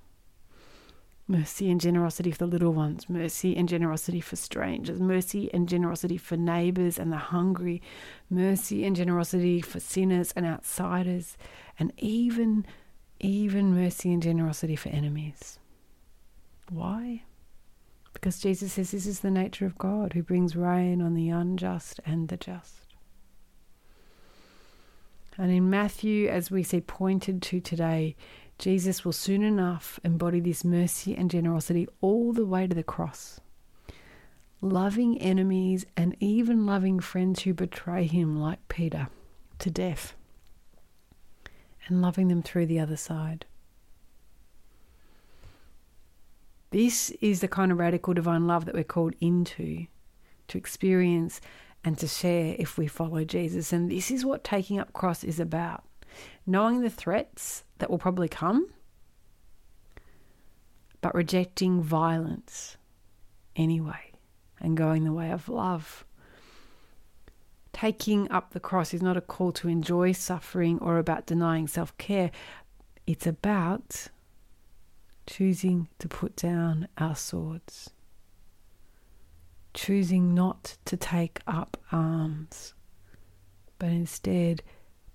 mercy 1.27 1.71
and 1.71 1.81
generosity 1.81 2.31
for 2.31 2.37
the 2.39 2.45
little 2.45 2.73
ones, 2.73 3.09
mercy 3.09 3.55
and 3.55 3.67
generosity 3.67 4.21
for 4.21 4.35
strangers, 4.35 4.99
mercy 4.99 5.51
and 5.53 5.67
generosity 5.67 6.17
for 6.17 6.37
neighbours 6.37 6.99
and 6.99 7.11
the 7.11 7.17
hungry, 7.17 7.81
mercy 8.29 8.85
and 8.85 8.95
generosity 8.95 9.59
for 9.61 9.79
sinners 9.79 10.31
and 10.35 10.45
outsiders, 10.45 11.37
and 11.79 11.91
even, 11.97 12.65
even 13.19 13.73
mercy 13.73 14.13
and 14.13 14.21
generosity 14.21 14.75
for 14.75 14.89
enemies. 14.89 15.57
Why? 16.69 17.23
Because 18.13 18.39
Jesus 18.39 18.73
says 18.73 18.91
this 18.91 19.07
is 19.07 19.19
the 19.21 19.31
nature 19.31 19.65
of 19.65 19.77
God 19.77 20.13
who 20.13 20.23
brings 20.23 20.55
rain 20.55 21.01
on 21.01 21.15
the 21.15 21.29
unjust 21.29 21.99
and 22.05 22.27
the 22.27 22.37
just. 22.37 22.85
And 25.37 25.51
in 25.51 25.69
Matthew, 25.69 26.29
as 26.29 26.49
we 26.49 26.63
see 26.63 26.79
pointed 26.79 27.41
to 27.43 27.59
today, 27.59 28.15
Jesus 28.57 29.03
will 29.03 29.11
soon 29.11 29.43
enough 29.43 29.99
embody 30.03 30.39
this 30.39 30.63
mercy 30.63 31.15
and 31.15 31.29
generosity 31.29 31.87
all 32.01 32.31
the 32.31 32.45
way 32.45 32.67
to 32.67 32.75
the 32.75 32.83
cross, 32.83 33.39
loving 34.61 35.21
enemies 35.21 35.85
and 35.97 36.15
even 36.19 36.65
loving 36.65 36.99
friends 36.99 37.43
who 37.43 37.53
betray 37.53 38.05
him, 38.05 38.39
like 38.39 38.65
Peter, 38.69 39.09
to 39.59 39.69
death, 39.69 40.15
and 41.87 42.01
loving 42.01 42.29
them 42.29 42.41
through 42.41 42.65
the 42.65 42.79
other 42.79 42.95
side. 42.95 43.45
This 46.71 47.11
is 47.21 47.41
the 47.41 47.47
kind 47.47 47.71
of 47.71 47.77
radical 47.77 48.13
divine 48.13 48.47
love 48.47 48.65
that 48.65 48.75
we're 48.75 48.83
called 48.83 49.15
into, 49.21 49.87
to 50.47 50.57
experience 50.57 51.39
and 51.83 51.97
to 51.97 52.07
share 52.07 52.55
if 52.57 52.77
we 52.77 52.87
follow 52.87 53.23
Jesus. 53.23 53.71
And 53.71 53.91
this 53.91 54.09
is 54.09 54.25
what 54.25 54.43
taking 54.43 54.79
up 54.79 54.91
cross 54.91 55.23
is 55.23 55.39
about. 55.39 55.83
Knowing 56.45 56.81
the 56.81 56.89
threats 56.89 57.63
that 57.79 57.89
will 57.89 57.97
probably 57.97 58.27
come, 58.27 58.67
but 61.01 61.13
rejecting 61.13 61.81
violence 61.81 62.77
anyway 63.55 64.11
and 64.59 64.77
going 64.77 65.03
the 65.03 65.13
way 65.13 65.31
of 65.31 65.49
love. 65.49 66.05
Taking 67.73 68.31
up 68.31 68.51
the 68.51 68.59
cross 68.59 68.93
is 68.93 69.01
not 69.01 69.17
a 69.17 69.21
call 69.21 69.51
to 69.53 69.67
enjoy 69.67 70.13
suffering 70.13 70.79
or 70.79 70.97
about 70.97 71.25
denying 71.25 71.67
self 71.67 71.95
care. 71.97 72.31
It's 73.05 73.27
about 73.27 74.07
choosing 75.27 75.89
to 75.99 76.07
put 76.07 76.35
down 76.35 76.87
our 76.97 77.15
swords, 77.15 77.89
choosing 79.73 80.33
not 80.33 80.77
to 80.85 80.95
take 80.95 81.41
up 81.45 81.77
arms, 81.91 82.73
but 83.77 83.89
instead 83.89 84.63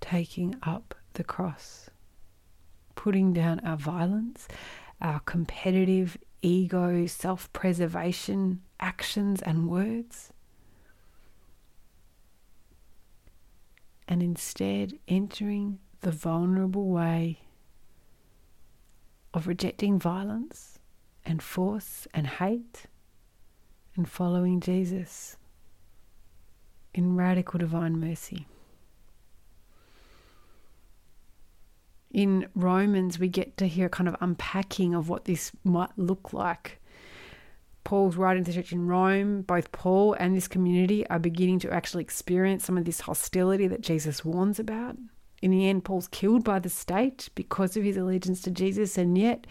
taking 0.00 0.56
up 0.62 0.94
the 1.14 1.24
cross, 1.24 1.90
putting 2.94 3.32
down 3.32 3.60
our 3.60 3.76
violence, 3.76 4.48
our 5.00 5.20
competitive 5.20 6.16
ego, 6.42 7.06
self 7.06 7.52
preservation 7.52 8.62
actions 8.78 9.42
and 9.42 9.68
words, 9.68 10.32
and 14.08 14.22
instead 14.22 14.98
entering 15.08 15.78
the 16.00 16.10
vulnerable 16.10 16.88
way 16.88 17.40
of 19.32 19.46
rejecting 19.46 19.98
violence 19.98 20.78
and 21.24 21.42
force 21.42 22.08
and 22.12 22.26
hate 22.26 22.86
and 23.94 24.08
following 24.08 24.60
Jesus 24.60 25.36
in 26.94 27.16
radical 27.16 27.58
divine 27.58 28.00
mercy. 28.00 28.46
In 32.11 32.49
Romans, 32.55 33.18
we 33.18 33.29
get 33.29 33.57
to 33.59 33.66
hear 33.66 33.88
kind 33.88 34.09
of 34.09 34.16
unpacking 34.20 34.94
of 34.94 35.09
what 35.09 35.27
this 35.27 35.53
might 35.62 35.96
look 35.96 36.33
like. 36.33 36.81
Paul's 37.85 38.16
writing 38.16 38.44
to 38.44 38.51
the 38.51 38.57
church 38.57 38.73
in 38.73 38.87
Rome, 38.87 39.42
both 39.42 39.73
Paul 39.73 40.14
and 40.14 40.37
this 40.37 40.49
community 40.49 41.07
are 41.09 41.18
beginning 41.18 41.61
to 41.61 41.73
actually 41.73 42.03
experience 42.03 42.64
some 42.64 42.77
of 42.77 42.85
this 42.85 43.01
hostility 43.01 43.66
that 43.68 43.81
Jesus 43.81 44.25
warns 44.25 44.59
about. 44.59 44.96
In 45.40 45.51
the 45.51 45.68
end, 45.68 45.85
Paul's 45.85 46.09
killed 46.09 46.44
by 46.44 46.59
the 46.59 46.68
state 46.68 47.31
because 47.35 47.77
of 47.77 47.85
his 47.85 47.96
allegiance 47.96 48.42
to 48.42 48.51
Jesus, 48.51 48.99
and 48.99 49.16
yet 49.16 49.46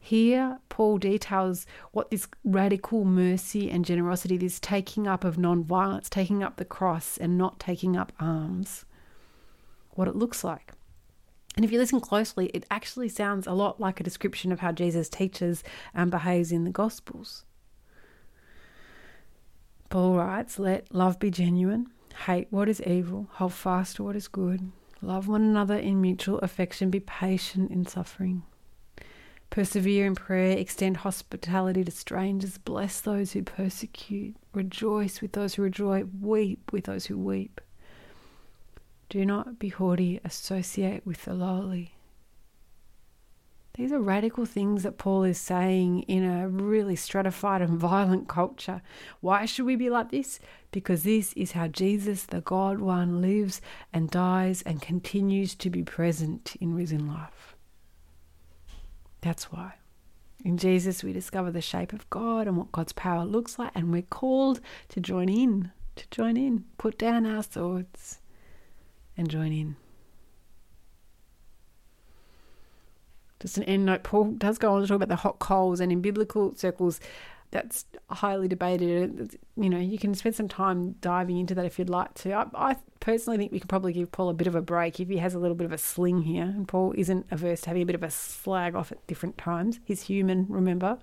here 0.00 0.58
Paul 0.68 0.98
details 0.98 1.66
what 1.92 2.10
this 2.10 2.28
radical 2.44 3.04
mercy 3.04 3.70
and 3.70 3.84
generosity, 3.84 4.36
this 4.36 4.60
taking 4.60 5.06
up 5.06 5.24
of 5.24 5.36
non-violence, 5.36 6.08
taking 6.08 6.42
up 6.42 6.56
the 6.56 6.64
cross 6.64 7.18
and 7.18 7.36
not 7.36 7.60
taking 7.60 7.96
up 7.96 8.12
arms, 8.18 8.84
what 9.90 10.08
it 10.08 10.16
looks 10.16 10.42
like. 10.44 10.72
And 11.56 11.64
if 11.64 11.70
you 11.70 11.78
listen 11.78 12.00
closely, 12.00 12.46
it 12.46 12.66
actually 12.70 13.08
sounds 13.08 13.46
a 13.46 13.52
lot 13.52 13.80
like 13.80 14.00
a 14.00 14.04
description 14.04 14.50
of 14.50 14.60
how 14.60 14.72
Jesus 14.72 15.08
teaches 15.08 15.62
and 15.94 16.04
um, 16.04 16.10
behaves 16.10 16.50
in 16.50 16.64
the 16.64 16.70
Gospels. 16.70 17.44
Paul 19.88 20.16
writes, 20.16 20.58
Let 20.58 20.92
love 20.92 21.20
be 21.20 21.30
genuine, 21.30 21.88
hate 22.26 22.48
what 22.50 22.68
is 22.68 22.82
evil, 22.82 23.28
hold 23.34 23.52
fast 23.52 23.96
to 23.96 24.04
what 24.04 24.16
is 24.16 24.26
good, 24.26 24.72
Love 25.04 25.28
one 25.28 25.42
another 25.42 25.76
in 25.76 26.00
mutual 26.00 26.38
affection. 26.38 26.88
Be 26.88 26.98
patient 26.98 27.70
in 27.70 27.84
suffering. 27.84 28.42
Persevere 29.50 30.06
in 30.06 30.14
prayer. 30.14 30.56
Extend 30.56 30.98
hospitality 30.98 31.84
to 31.84 31.90
strangers. 31.90 32.56
Bless 32.56 33.02
those 33.02 33.32
who 33.32 33.42
persecute. 33.42 34.34
Rejoice 34.54 35.20
with 35.20 35.32
those 35.32 35.54
who 35.54 35.62
rejoice. 35.62 36.06
Weep 36.22 36.72
with 36.72 36.84
those 36.84 37.04
who 37.04 37.18
weep. 37.18 37.60
Do 39.08 39.24
not 39.24 39.58
be 39.58 39.68
haughty. 39.68 40.20
Associate 40.24 41.04
with 41.06 41.24
the 41.24 41.34
lowly. 41.34 41.94
These 43.74 43.90
are 43.90 44.00
radical 44.00 44.44
things 44.44 44.84
that 44.84 44.98
Paul 44.98 45.24
is 45.24 45.38
saying 45.38 46.02
in 46.02 46.22
a 46.22 46.48
really 46.48 46.94
stratified 46.94 47.60
and 47.60 47.76
violent 47.76 48.28
culture. 48.28 48.82
Why 49.20 49.46
should 49.46 49.66
we 49.66 49.74
be 49.74 49.90
like 49.90 50.12
this? 50.12 50.38
Because 50.70 51.02
this 51.02 51.32
is 51.32 51.52
how 51.52 51.66
Jesus, 51.66 52.24
the 52.24 52.40
God 52.40 52.78
one, 52.78 53.20
lives 53.20 53.60
and 53.92 54.08
dies 54.08 54.62
and 54.62 54.80
continues 54.80 55.56
to 55.56 55.70
be 55.70 55.82
present 55.82 56.54
in 56.60 56.74
risen 56.74 57.08
life. 57.08 57.56
That's 59.22 59.50
why. 59.50 59.74
In 60.44 60.56
Jesus, 60.56 61.02
we 61.02 61.12
discover 61.12 61.50
the 61.50 61.60
shape 61.60 61.92
of 61.92 62.08
God 62.10 62.46
and 62.46 62.56
what 62.56 62.70
God's 62.70 62.92
power 62.92 63.24
looks 63.24 63.58
like, 63.58 63.72
and 63.74 63.92
we're 63.92 64.02
called 64.02 64.60
to 64.90 65.00
join 65.00 65.28
in, 65.28 65.72
to 65.96 66.06
join 66.12 66.36
in, 66.36 66.64
put 66.78 66.96
down 66.96 67.26
our 67.26 67.42
swords 67.42 68.20
and 69.16 69.30
join 69.30 69.52
in. 69.52 69.76
just 73.44 73.58
an 73.58 73.64
end 73.64 73.84
note, 73.84 74.02
Paul 74.02 74.32
does 74.38 74.56
go 74.56 74.72
on 74.72 74.80
to 74.80 74.86
talk 74.86 74.96
about 74.96 75.08
the 75.10 75.16
hot 75.16 75.38
coals, 75.38 75.78
and 75.78 75.92
in 75.92 76.00
biblical 76.00 76.54
circles, 76.54 76.98
that's 77.50 77.84
highly 78.08 78.48
debated. 78.48 79.38
You 79.54 79.68
know, 79.68 79.78
you 79.78 79.98
can 79.98 80.14
spend 80.14 80.34
some 80.34 80.48
time 80.48 80.92
diving 81.02 81.36
into 81.36 81.54
that 81.54 81.66
if 81.66 81.78
you'd 81.78 81.90
like 81.90 82.14
to. 82.14 82.32
I, 82.32 82.46
I, 82.54 82.76
personally 83.00 83.36
think 83.36 83.52
we 83.52 83.60
could 83.60 83.68
probably 83.68 83.92
give 83.92 84.10
Paul 84.10 84.30
a 84.30 84.34
bit 84.34 84.46
of 84.46 84.54
a 84.54 84.62
break 84.62 84.98
if 84.98 85.08
he 85.10 85.18
has 85.18 85.34
a 85.34 85.38
little 85.38 85.54
bit 85.54 85.66
of 85.66 85.72
a 85.72 85.78
sling 85.78 86.22
here. 86.22 86.44
And 86.44 86.66
Paul 86.66 86.94
isn't 86.96 87.26
averse 87.30 87.60
to 87.60 87.68
having 87.68 87.82
a 87.82 87.86
bit 87.86 87.94
of 87.94 88.02
a 88.02 88.10
slag 88.10 88.74
off 88.74 88.90
at 88.90 89.06
different 89.06 89.36
times. 89.36 89.78
He's 89.84 90.04
human, 90.04 90.46
remember? 90.48 90.96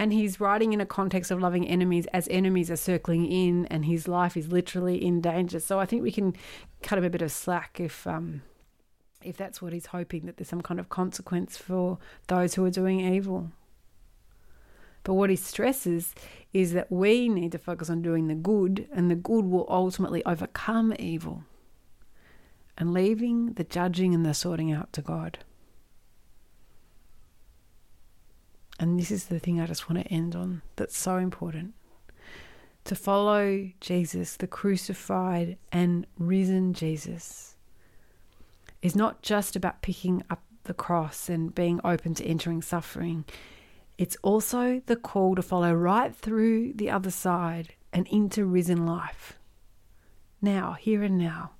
And 0.00 0.14
he's 0.14 0.40
writing 0.40 0.72
in 0.72 0.80
a 0.80 0.86
context 0.86 1.30
of 1.30 1.42
loving 1.42 1.68
enemies 1.68 2.06
as 2.06 2.26
enemies 2.30 2.70
are 2.70 2.76
circling 2.76 3.26
in, 3.26 3.66
and 3.66 3.84
his 3.84 4.08
life 4.08 4.34
is 4.34 4.50
literally 4.50 4.96
in 4.96 5.20
danger. 5.20 5.60
So 5.60 5.78
I 5.78 5.84
think 5.84 6.02
we 6.02 6.10
can 6.10 6.34
cut 6.80 6.96
him 6.96 7.04
a 7.04 7.10
bit 7.10 7.20
of 7.20 7.30
slack 7.30 7.78
if 7.78 8.06
um, 8.06 8.40
if 9.22 9.36
that's 9.36 9.60
what 9.60 9.74
he's 9.74 9.84
hoping, 9.84 10.24
that 10.24 10.38
there's 10.38 10.48
some 10.48 10.62
kind 10.62 10.80
of 10.80 10.88
consequence 10.88 11.58
for 11.58 11.98
those 12.28 12.54
who 12.54 12.64
are 12.64 12.70
doing 12.70 13.00
evil. 13.00 13.52
But 15.04 15.12
what 15.12 15.28
he 15.28 15.36
stresses 15.36 16.14
is 16.54 16.72
that 16.72 16.90
we 16.90 17.28
need 17.28 17.52
to 17.52 17.58
focus 17.58 17.90
on 17.90 18.00
doing 18.00 18.28
the 18.28 18.34
good, 18.34 18.88
and 18.90 19.10
the 19.10 19.14
good 19.14 19.44
will 19.44 19.66
ultimately 19.68 20.24
overcome 20.24 20.94
evil, 20.98 21.44
and 22.78 22.94
leaving 22.94 23.52
the 23.52 23.64
judging 23.64 24.14
and 24.14 24.24
the 24.24 24.32
sorting 24.32 24.72
out 24.72 24.94
to 24.94 25.02
God. 25.02 25.40
And 28.80 28.98
this 28.98 29.10
is 29.10 29.26
the 29.26 29.38
thing 29.38 29.60
I 29.60 29.66
just 29.66 29.90
want 29.90 30.02
to 30.02 30.12
end 30.12 30.34
on 30.34 30.62
that's 30.76 30.96
so 30.96 31.18
important. 31.18 31.74
To 32.84 32.94
follow 32.94 33.68
Jesus, 33.78 34.36
the 34.36 34.46
crucified 34.46 35.58
and 35.70 36.06
risen 36.18 36.72
Jesus 36.72 37.56
is 38.80 38.96
not 38.96 39.20
just 39.20 39.54
about 39.54 39.82
picking 39.82 40.22
up 40.30 40.42
the 40.64 40.72
cross 40.72 41.28
and 41.28 41.54
being 41.54 41.78
open 41.84 42.14
to 42.14 42.24
entering 42.24 42.62
suffering. 42.62 43.26
It's 43.98 44.16
also 44.22 44.80
the 44.86 44.96
call 44.96 45.34
to 45.34 45.42
follow 45.42 45.74
right 45.74 46.16
through 46.16 46.72
the 46.72 46.88
other 46.88 47.10
side 47.10 47.74
and 47.92 48.08
into 48.08 48.46
risen 48.46 48.86
life. 48.86 49.38
Now, 50.40 50.72
here 50.72 51.02
and 51.02 51.18
now, 51.18 51.50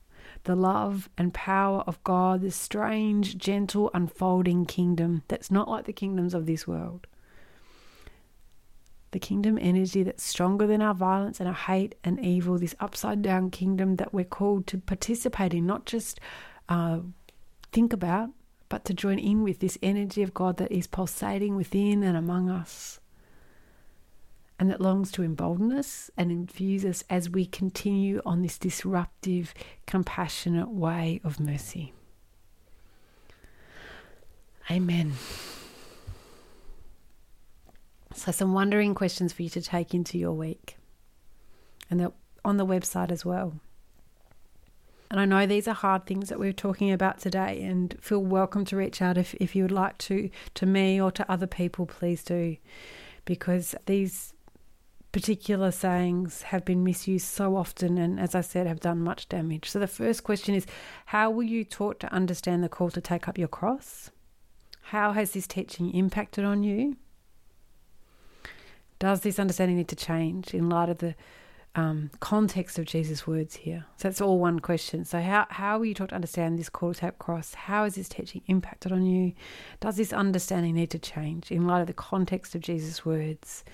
the 0.44 0.56
love 0.56 1.08
and 1.18 1.34
power 1.34 1.80
of 1.86 2.02
God, 2.04 2.40
this 2.40 2.56
strange, 2.56 3.36
gentle, 3.36 3.90
unfolding 3.94 4.64
kingdom 4.64 5.22
that's 5.28 5.50
not 5.50 5.68
like 5.68 5.84
the 5.84 5.92
kingdoms 5.92 6.34
of 6.34 6.46
this 6.46 6.66
world. 6.66 7.06
The 9.12 9.18
kingdom 9.18 9.58
energy 9.60 10.02
that's 10.02 10.22
stronger 10.22 10.66
than 10.66 10.80
our 10.80 10.94
violence 10.94 11.40
and 11.40 11.48
our 11.48 11.54
hate 11.54 11.96
and 12.04 12.24
evil, 12.24 12.58
this 12.58 12.76
upside 12.80 13.22
down 13.22 13.50
kingdom 13.50 13.96
that 13.96 14.14
we're 14.14 14.24
called 14.24 14.66
to 14.68 14.78
participate 14.78 15.52
in, 15.52 15.66
not 15.66 15.84
just 15.84 16.20
uh, 16.68 17.00
think 17.72 17.92
about, 17.92 18.30
but 18.68 18.84
to 18.84 18.94
join 18.94 19.18
in 19.18 19.42
with 19.42 19.58
this 19.58 19.76
energy 19.82 20.22
of 20.22 20.32
God 20.32 20.58
that 20.58 20.70
is 20.70 20.86
pulsating 20.86 21.56
within 21.56 22.04
and 22.04 22.16
among 22.16 22.48
us 22.48 23.00
and 24.60 24.70
that 24.70 24.78
longs 24.78 25.10
to 25.10 25.22
embolden 25.22 25.72
us 25.72 26.10
and 26.18 26.30
infuse 26.30 26.84
us 26.84 27.02
as 27.08 27.30
we 27.30 27.46
continue 27.46 28.20
on 28.26 28.42
this 28.42 28.58
disruptive, 28.58 29.54
compassionate 29.86 30.68
way 30.68 31.18
of 31.24 31.40
mercy. 31.40 31.94
Amen. 34.70 35.14
So, 38.14 38.30
some 38.32 38.52
wondering 38.52 38.94
questions 38.94 39.32
for 39.32 39.42
you 39.42 39.48
to 39.48 39.62
take 39.62 39.94
into 39.94 40.18
your 40.18 40.32
week 40.32 40.76
and 41.90 42.12
on 42.44 42.58
the 42.58 42.66
website 42.66 43.10
as 43.10 43.24
well. 43.24 43.54
And 45.10 45.18
I 45.18 45.24
know 45.24 45.46
these 45.46 45.66
are 45.68 45.74
hard 45.74 46.04
things 46.04 46.28
that 46.28 46.38
we're 46.38 46.52
talking 46.52 46.92
about 46.92 47.18
today, 47.18 47.62
and 47.62 47.96
feel 47.98 48.22
welcome 48.22 48.66
to 48.66 48.76
reach 48.76 49.00
out 49.00 49.16
if, 49.16 49.32
if 49.34 49.56
you 49.56 49.64
would 49.64 49.72
like 49.72 49.96
to, 49.98 50.28
to 50.54 50.66
me 50.66 51.00
or 51.00 51.10
to 51.12 51.32
other 51.32 51.46
people, 51.46 51.86
please 51.86 52.22
do. 52.22 52.58
Because 53.24 53.74
these 53.86 54.34
particular 55.12 55.70
sayings 55.70 56.42
have 56.42 56.64
been 56.64 56.84
misused 56.84 57.26
so 57.26 57.56
often 57.56 57.98
and, 57.98 58.20
as 58.20 58.34
I 58.34 58.40
said, 58.42 58.66
have 58.66 58.80
done 58.80 59.00
much 59.00 59.28
damage. 59.28 59.68
So 59.68 59.78
the 59.78 59.86
first 59.86 60.22
question 60.22 60.54
is 60.54 60.66
How 61.06 61.30
were 61.30 61.42
you 61.42 61.64
taught 61.64 61.98
to 62.00 62.12
understand 62.12 62.62
the 62.62 62.68
call 62.68 62.90
to 62.90 63.00
take 63.00 63.28
up 63.28 63.38
your 63.38 63.48
cross? 63.48 64.10
How 64.82 65.12
has 65.12 65.32
this 65.32 65.46
teaching 65.46 65.92
impacted 65.92 66.44
on 66.44 66.62
you? 66.62 66.96
Does 68.98 69.20
this 69.20 69.38
understanding 69.38 69.76
need 69.76 69.88
to 69.88 69.96
change 69.96 70.52
in 70.52 70.68
light 70.68 70.88
of 70.88 70.98
the 70.98 71.14
um, 71.74 72.10
context 72.20 72.78
of 72.78 72.84
Jesus' 72.84 73.26
words 73.26 73.56
here? 73.56 73.86
So 73.96 74.08
that's 74.08 74.20
all 74.20 74.38
one 74.38 74.60
question. 74.60 75.04
So 75.04 75.20
how 75.20 75.46
how 75.50 75.78
were 75.78 75.86
you 75.86 75.94
taught 75.94 76.10
to 76.10 76.14
understand 76.14 76.58
this 76.58 76.68
call 76.68 76.92
to 76.94 77.00
take 77.00 77.08
up 77.08 77.18
cross? 77.18 77.54
How 77.54 77.84
has 77.84 77.96
this 77.96 78.08
teaching 78.08 78.42
impacted 78.46 78.92
on 78.92 79.06
you? 79.06 79.32
Does 79.80 79.96
this 79.96 80.12
understanding 80.12 80.74
need 80.74 80.90
to 80.90 80.98
change 80.98 81.50
in 81.50 81.66
light 81.66 81.80
of 81.80 81.86
the 81.86 81.92
context 81.94 82.54
of 82.54 82.60
Jesus' 82.60 83.04
words? 83.04 83.64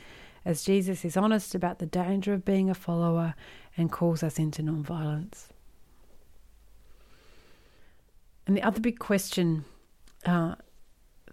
As 0.47 0.63
Jesus 0.63 1.05
is 1.05 1.17
honest 1.17 1.57
about 1.57 1.81
the 1.81 1.87
danger 1.87 2.33
of 2.33 2.45
being 2.45 2.71
a 2.71 2.75
follower 2.75 3.35
and 3.77 3.91
calls 3.91 4.23
us 4.23 4.39
into 4.39 4.63
nonviolence. 4.63 5.49
And 8.47 8.57
the 8.57 8.63
other 8.63 8.79
big 8.79 9.01
question 9.01 9.65
uh, 10.25 10.55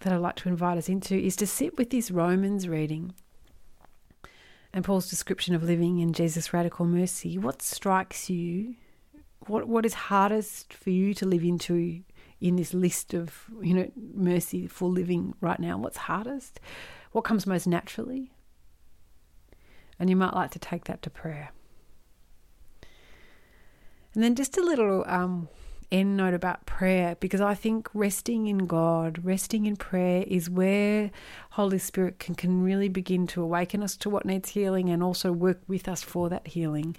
that 0.02 0.12
I'd 0.12 0.18
like 0.18 0.38
to 0.38 0.50
invite 0.50 0.80
us 0.80 0.90
into 0.90 1.16
is 1.16 1.36
to 1.36 1.46
sit 1.46 1.78
with 1.78 1.92
this 1.92 2.10
Romans 2.10 2.68
reading 2.68 3.14
and 4.74 4.84
Paul's 4.84 5.12
description 5.12 5.54
of 5.54 5.62
living 5.62 6.00
in 6.00 6.12
Jesus' 6.12 6.52
radical 6.52 6.88
mercy. 6.88 7.38
What 7.38 7.62
strikes 7.62 8.32
you? 8.32 8.74
What 9.46 9.68
what 9.68 9.86
is 9.86 9.94
hardest 9.94 10.74
for 10.74 10.90
you 10.90 11.14
to 11.14 11.28
live 11.28 11.44
into 11.44 12.02
in 12.42 12.56
this 12.56 12.74
list 12.74 13.14
of 13.14 13.46
you 13.62 13.76
know 13.76 13.92
mercyful 13.96 14.90
living 14.90 15.36
right 15.40 15.60
now? 15.60 15.78
What's 15.78 15.98
hardest? 15.98 16.60
What 17.12 17.26
comes 17.26 17.46
most 17.46 17.68
naturally? 17.68 18.33
And 20.04 20.10
you 20.10 20.18
might 20.18 20.34
like 20.36 20.52
to 20.52 20.60
take 20.60 20.84
that 20.84 21.02
to 21.04 21.10
prayer. 21.10 21.52
And 24.14 24.22
then 24.22 24.36
just 24.36 24.58
a 24.58 24.62
little 24.62 25.06
um, 25.08 25.48
end 25.94 26.18
note 26.18 26.34
about 26.34 26.66
prayer 26.66 27.16
because 27.22 27.40
I 27.40 27.54
think 27.54 27.88
resting 27.94 28.48
in 28.48 28.68
God, 28.68 29.24
resting 29.24 29.66
in 29.66 29.78
prayer 29.78 30.26
is 30.28 30.50
where 30.50 31.10
Holy 31.52 31.78
Spirit 31.78 32.20
can, 32.20 32.36
can 32.36 32.62
really 32.62 32.90
begin 32.90 33.28
to 33.28 33.42
awaken 33.42 33.82
us 33.82 33.96
to 33.96 34.10
what 34.10 34.26
needs 34.26 34.50
healing 34.50 34.90
and 34.90 35.02
also 35.02 35.32
work 35.32 35.62
with 35.70 35.88
us 35.88 36.04
for 36.04 36.28
that 36.28 36.48
healing. 36.48 36.98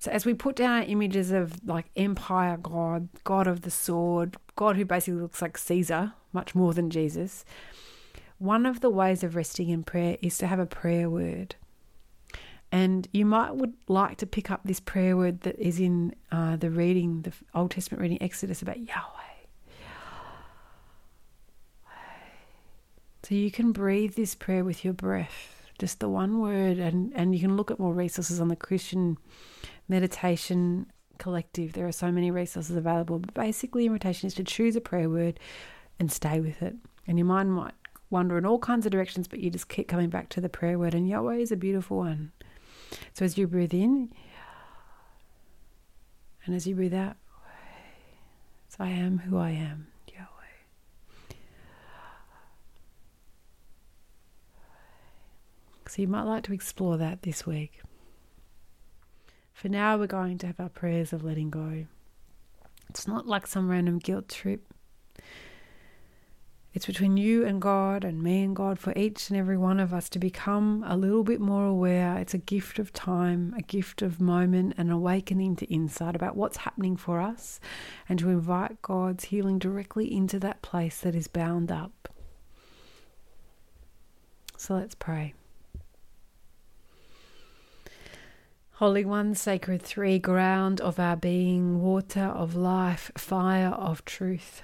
So 0.00 0.10
as 0.10 0.26
we 0.26 0.34
put 0.34 0.56
down 0.56 0.80
our 0.80 0.82
images 0.82 1.30
of 1.30 1.64
like 1.64 1.86
empire 1.94 2.56
God, 2.56 3.08
God 3.22 3.46
of 3.46 3.60
the 3.60 3.70
sword, 3.70 4.38
God 4.56 4.74
who 4.74 4.84
basically 4.84 5.20
looks 5.20 5.40
like 5.40 5.56
Caesar, 5.56 6.14
much 6.32 6.56
more 6.56 6.74
than 6.74 6.90
Jesus, 6.90 7.44
one 8.38 8.66
of 8.66 8.80
the 8.80 8.90
ways 8.90 9.22
of 9.22 9.36
resting 9.36 9.68
in 9.68 9.84
prayer 9.84 10.16
is 10.20 10.36
to 10.38 10.48
have 10.48 10.58
a 10.58 10.66
prayer 10.66 11.08
word. 11.08 11.54
And 12.72 13.08
you 13.12 13.26
might 13.26 13.56
would 13.56 13.74
like 13.88 14.18
to 14.18 14.26
pick 14.26 14.50
up 14.50 14.60
this 14.64 14.78
prayer 14.78 15.16
word 15.16 15.40
that 15.40 15.58
is 15.58 15.80
in 15.80 16.14
uh, 16.30 16.56
the 16.56 16.70
reading, 16.70 17.22
the 17.22 17.32
Old 17.54 17.72
Testament 17.72 18.00
reading, 18.00 18.22
Exodus, 18.22 18.62
about 18.62 18.78
Yahweh. 18.78 19.30
So 23.22 23.34
you 23.34 23.50
can 23.50 23.72
breathe 23.72 24.14
this 24.14 24.34
prayer 24.34 24.64
with 24.64 24.84
your 24.84 24.94
breath, 24.94 25.70
just 25.78 26.00
the 26.00 26.08
one 26.08 26.40
word, 26.40 26.78
and, 26.78 27.12
and 27.14 27.34
you 27.34 27.40
can 27.40 27.56
look 27.56 27.70
at 27.70 27.78
more 27.78 27.92
resources 27.92 28.40
on 28.40 28.48
the 28.48 28.56
Christian 28.56 29.18
meditation 29.88 30.86
collective. 31.18 31.74
There 31.74 31.86
are 31.86 31.92
so 31.92 32.10
many 32.10 32.30
resources 32.30 32.74
available, 32.74 33.18
but 33.18 33.34
basically, 33.34 33.86
invitation 33.86 34.26
is 34.26 34.34
to 34.34 34.44
choose 34.44 34.74
a 34.74 34.80
prayer 34.80 35.08
word 35.08 35.38
and 35.98 36.10
stay 36.10 36.40
with 36.40 36.62
it. 36.62 36.74
And 37.06 37.18
your 37.18 37.26
mind 37.26 37.52
might 37.52 37.74
wander 38.08 38.38
in 38.38 38.46
all 38.46 38.58
kinds 38.58 38.86
of 38.86 38.92
directions, 38.92 39.28
but 39.28 39.38
you 39.40 39.50
just 39.50 39.68
keep 39.68 39.86
coming 39.86 40.08
back 40.08 40.28
to 40.30 40.40
the 40.40 40.48
prayer 40.48 40.78
word, 40.78 40.94
and 40.94 41.08
Yahweh 41.08 41.36
is 41.36 41.52
a 41.52 41.56
beautiful 41.56 41.98
one. 41.98 42.32
So 43.12 43.24
as 43.24 43.36
you 43.38 43.46
breathe 43.46 43.74
in, 43.74 44.12
and 46.44 46.54
as 46.54 46.66
you 46.66 46.74
breathe 46.74 46.94
out, 46.94 47.16
so 48.68 48.76
I 48.80 48.88
am 48.88 49.18
who 49.18 49.36
I 49.36 49.50
am, 49.50 49.88
Yahweh. 50.12 50.26
So 55.86 56.02
you 56.02 56.08
might 56.08 56.22
like 56.22 56.44
to 56.44 56.52
explore 56.52 56.96
that 56.96 57.22
this 57.22 57.46
week. 57.46 57.80
For 59.52 59.68
now, 59.68 59.98
we're 59.98 60.06
going 60.06 60.38
to 60.38 60.46
have 60.46 60.58
our 60.58 60.68
prayers 60.68 61.12
of 61.12 61.22
letting 61.22 61.50
go. 61.50 61.84
It's 62.88 63.06
not 63.06 63.26
like 63.26 63.46
some 63.46 63.68
random 63.68 63.98
guilt 63.98 64.28
trip. 64.28 64.62
It's 66.72 66.86
between 66.86 67.16
you 67.16 67.44
and 67.44 67.60
God 67.60 68.04
and 68.04 68.22
me 68.22 68.44
and 68.44 68.54
God 68.54 68.78
for 68.78 68.92
each 68.96 69.28
and 69.28 69.36
every 69.36 69.56
one 69.56 69.80
of 69.80 69.92
us 69.92 70.08
to 70.10 70.20
become 70.20 70.84
a 70.86 70.96
little 70.96 71.24
bit 71.24 71.40
more 71.40 71.66
aware. 71.66 72.16
It's 72.18 72.32
a 72.32 72.38
gift 72.38 72.78
of 72.78 72.92
time, 72.92 73.52
a 73.58 73.62
gift 73.62 74.02
of 74.02 74.20
moment, 74.20 74.74
an 74.78 74.88
awakening 74.88 75.56
to 75.56 75.66
insight 75.66 76.14
about 76.14 76.36
what's 76.36 76.58
happening 76.58 76.96
for 76.96 77.20
us, 77.20 77.58
and 78.08 78.20
to 78.20 78.28
invite 78.28 78.82
God's 78.82 79.24
healing 79.24 79.58
directly 79.58 80.14
into 80.14 80.38
that 80.38 80.62
place 80.62 81.00
that 81.00 81.16
is 81.16 81.26
bound 81.26 81.72
up. 81.72 82.08
So 84.56 84.74
let's 84.74 84.94
pray. 84.94 85.34
Holy 88.74 89.04
One, 89.04 89.34
Sacred 89.34 89.82
Three, 89.82 90.20
ground 90.20 90.80
of 90.80 91.00
our 91.00 91.16
being, 91.16 91.82
water 91.82 92.26
of 92.26 92.54
life, 92.54 93.10
fire 93.16 93.70
of 93.70 94.04
truth. 94.04 94.62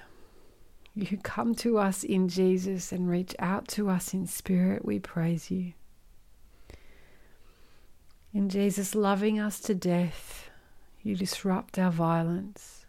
You 0.99 1.15
come 1.17 1.53
to 1.57 1.77
us 1.77 2.03
in 2.03 2.27
Jesus 2.27 2.91
and 2.91 3.07
reach 3.07 3.35
out 3.37 3.67
to 3.67 3.87
us 3.87 4.15
in 4.15 4.25
spirit. 4.25 4.83
We 4.83 4.97
praise 4.97 5.51
you. 5.51 5.73
In 8.33 8.49
Jesus 8.49 8.95
loving 8.95 9.39
us 9.39 9.59
to 9.59 9.75
death, 9.75 10.49
you 11.03 11.15
disrupt 11.15 11.77
our 11.77 11.91
violence. 11.91 12.87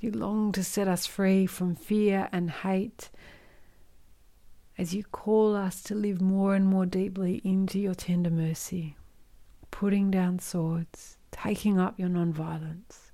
You 0.00 0.10
long 0.10 0.52
to 0.52 0.64
set 0.64 0.88
us 0.88 1.04
free 1.04 1.44
from 1.44 1.74
fear 1.74 2.30
and 2.32 2.50
hate 2.50 3.10
as 4.78 4.94
you 4.94 5.04
call 5.04 5.54
us 5.54 5.82
to 5.82 5.94
live 5.94 6.22
more 6.22 6.54
and 6.54 6.66
more 6.66 6.86
deeply 6.86 7.42
into 7.44 7.78
your 7.78 7.94
tender 7.94 8.30
mercy, 8.30 8.96
putting 9.70 10.10
down 10.10 10.38
swords, 10.38 11.18
taking 11.30 11.78
up 11.78 12.00
your 12.00 12.08
non-violence. 12.08 13.05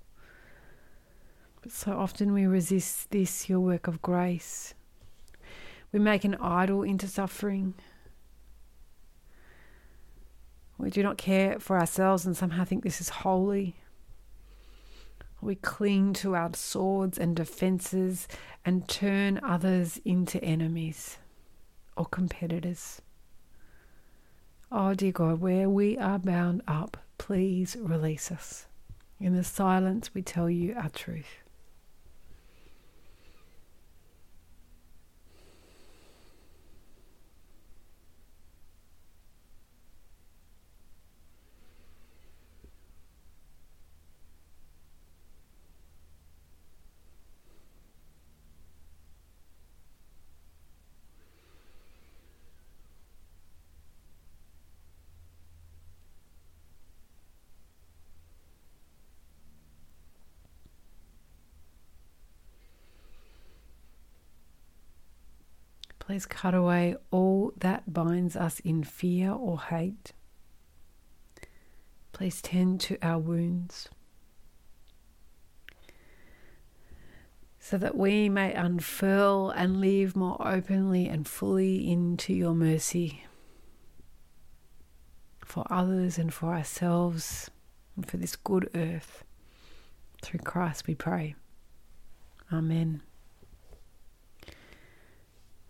So 1.68 1.92
often 1.92 2.32
we 2.32 2.46
resist 2.46 3.10
this, 3.10 3.48
your 3.48 3.60
work 3.60 3.86
of 3.86 4.02
grace. 4.02 4.74
We 5.92 5.98
make 5.98 6.24
an 6.24 6.34
idol 6.36 6.82
into 6.82 7.06
suffering. 7.06 7.74
We 10.78 10.90
do 10.90 11.02
not 11.02 11.18
care 11.18 11.60
for 11.60 11.78
ourselves 11.78 12.26
and 12.26 12.36
somehow 12.36 12.64
think 12.64 12.82
this 12.82 13.00
is 13.00 13.08
holy. 13.08 13.76
We 15.40 15.54
cling 15.54 16.12
to 16.14 16.34
our 16.34 16.50
swords 16.54 17.18
and 17.18 17.36
defenses 17.36 18.26
and 18.64 18.88
turn 18.88 19.40
others 19.42 20.00
into 20.04 20.42
enemies 20.42 21.18
or 21.96 22.06
competitors. 22.06 23.00
Oh, 24.70 24.94
dear 24.94 25.12
God, 25.12 25.40
where 25.40 25.68
we 25.68 25.98
are 25.98 26.18
bound 26.18 26.62
up, 26.66 26.96
please 27.18 27.76
release 27.78 28.32
us. 28.32 28.66
In 29.20 29.36
the 29.36 29.44
silence, 29.44 30.14
we 30.14 30.22
tell 30.22 30.48
you 30.48 30.74
our 30.74 30.88
truth. 30.88 31.41
Please 66.12 66.26
cut 66.26 66.52
away 66.52 66.94
all 67.10 67.54
that 67.56 67.90
binds 67.90 68.36
us 68.36 68.60
in 68.60 68.84
fear 68.84 69.30
or 69.32 69.58
hate. 69.58 70.12
Please 72.12 72.42
tend 72.42 72.82
to 72.82 72.98
our 73.00 73.18
wounds 73.18 73.88
so 77.58 77.78
that 77.78 77.96
we 77.96 78.28
may 78.28 78.52
unfurl 78.52 79.48
and 79.56 79.80
live 79.80 80.14
more 80.14 80.36
openly 80.46 81.08
and 81.08 81.26
fully 81.26 81.90
into 81.90 82.34
your 82.34 82.52
mercy 82.52 83.24
for 85.42 85.64
others 85.70 86.18
and 86.18 86.34
for 86.34 86.54
ourselves 86.54 87.50
and 87.96 88.06
for 88.06 88.18
this 88.18 88.36
good 88.36 88.68
earth 88.74 89.24
Through 90.20 90.40
Christ 90.40 90.86
we 90.86 90.94
pray. 90.94 91.36
Amen. 92.52 93.00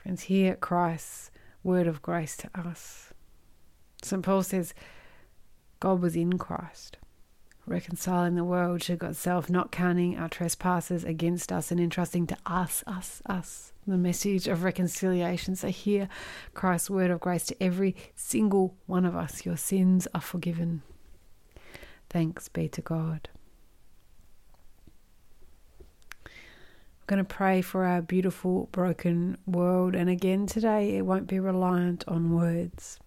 Friends, 0.02 0.22
hear 0.22 0.56
Christ's 0.56 1.30
word 1.62 1.86
of 1.86 2.02
grace 2.02 2.36
to 2.38 2.50
us. 2.58 3.12
St. 4.02 4.20
Paul 4.20 4.42
says, 4.42 4.74
God 5.78 6.02
was 6.02 6.16
in 6.16 6.38
Christ, 6.38 6.96
reconciling 7.66 8.34
the 8.34 8.42
world 8.42 8.80
to 8.82 8.96
God's 8.96 9.18
self, 9.18 9.48
not 9.48 9.70
counting 9.70 10.18
our 10.18 10.28
trespasses 10.28 11.04
against 11.04 11.52
us 11.52 11.70
and 11.70 11.78
entrusting 11.78 12.26
to 12.26 12.36
us, 12.44 12.82
us, 12.84 13.22
us, 13.26 13.72
the 13.86 13.96
message 13.96 14.48
of 14.48 14.64
reconciliation. 14.64 15.54
So 15.54 15.68
hear 15.68 16.08
Christ's 16.52 16.90
word 16.90 17.12
of 17.12 17.20
grace 17.20 17.46
to 17.46 17.62
every 17.62 17.94
single 18.16 18.74
one 18.86 19.04
of 19.04 19.14
us. 19.14 19.46
Your 19.46 19.56
sins 19.56 20.08
are 20.12 20.20
forgiven. 20.20 20.82
Thanks 22.10 22.48
be 22.48 22.68
to 22.70 22.80
God. 22.80 23.28
I'm 27.02 27.16
going 27.16 27.26
to 27.26 27.34
pray 27.34 27.62
for 27.62 27.84
our 27.84 28.00
beautiful, 28.00 28.68
broken 28.70 29.36
world. 29.44 29.96
And 29.96 30.08
again, 30.08 30.46
today 30.46 30.96
it 30.96 31.02
won't 31.02 31.26
be 31.26 31.40
reliant 31.40 32.04
on 32.06 32.30
words. 32.30 33.00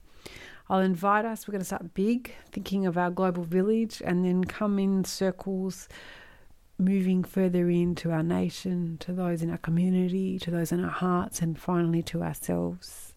I'll 0.70 0.82
invite 0.82 1.24
us, 1.24 1.48
we're 1.48 1.54
going 1.54 1.62
to 1.62 1.66
start 1.66 1.94
big, 1.94 2.34
thinking 2.52 2.86
of 2.86 2.98
our 2.98 3.10
global 3.10 3.44
village, 3.44 4.02
and 4.04 4.26
then 4.26 4.44
come 4.44 4.80
in 4.80 5.06
circles, 5.06 5.88
moving 6.78 7.24
further 7.24 7.70
into 7.70 8.12
our 8.12 8.24
nation, 8.24 8.98
to 9.00 9.14
those 9.14 9.42
in 9.42 9.50
our 9.50 9.60
community, 9.60 10.40
to 10.40 10.52
those 10.52 10.74
in 10.74 10.84
our 10.84 10.92
hearts, 10.92 11.42
and 11.42 11.58
finally 11.58 12.04
to 12.04 12.22
ourselves. 12.22 13.15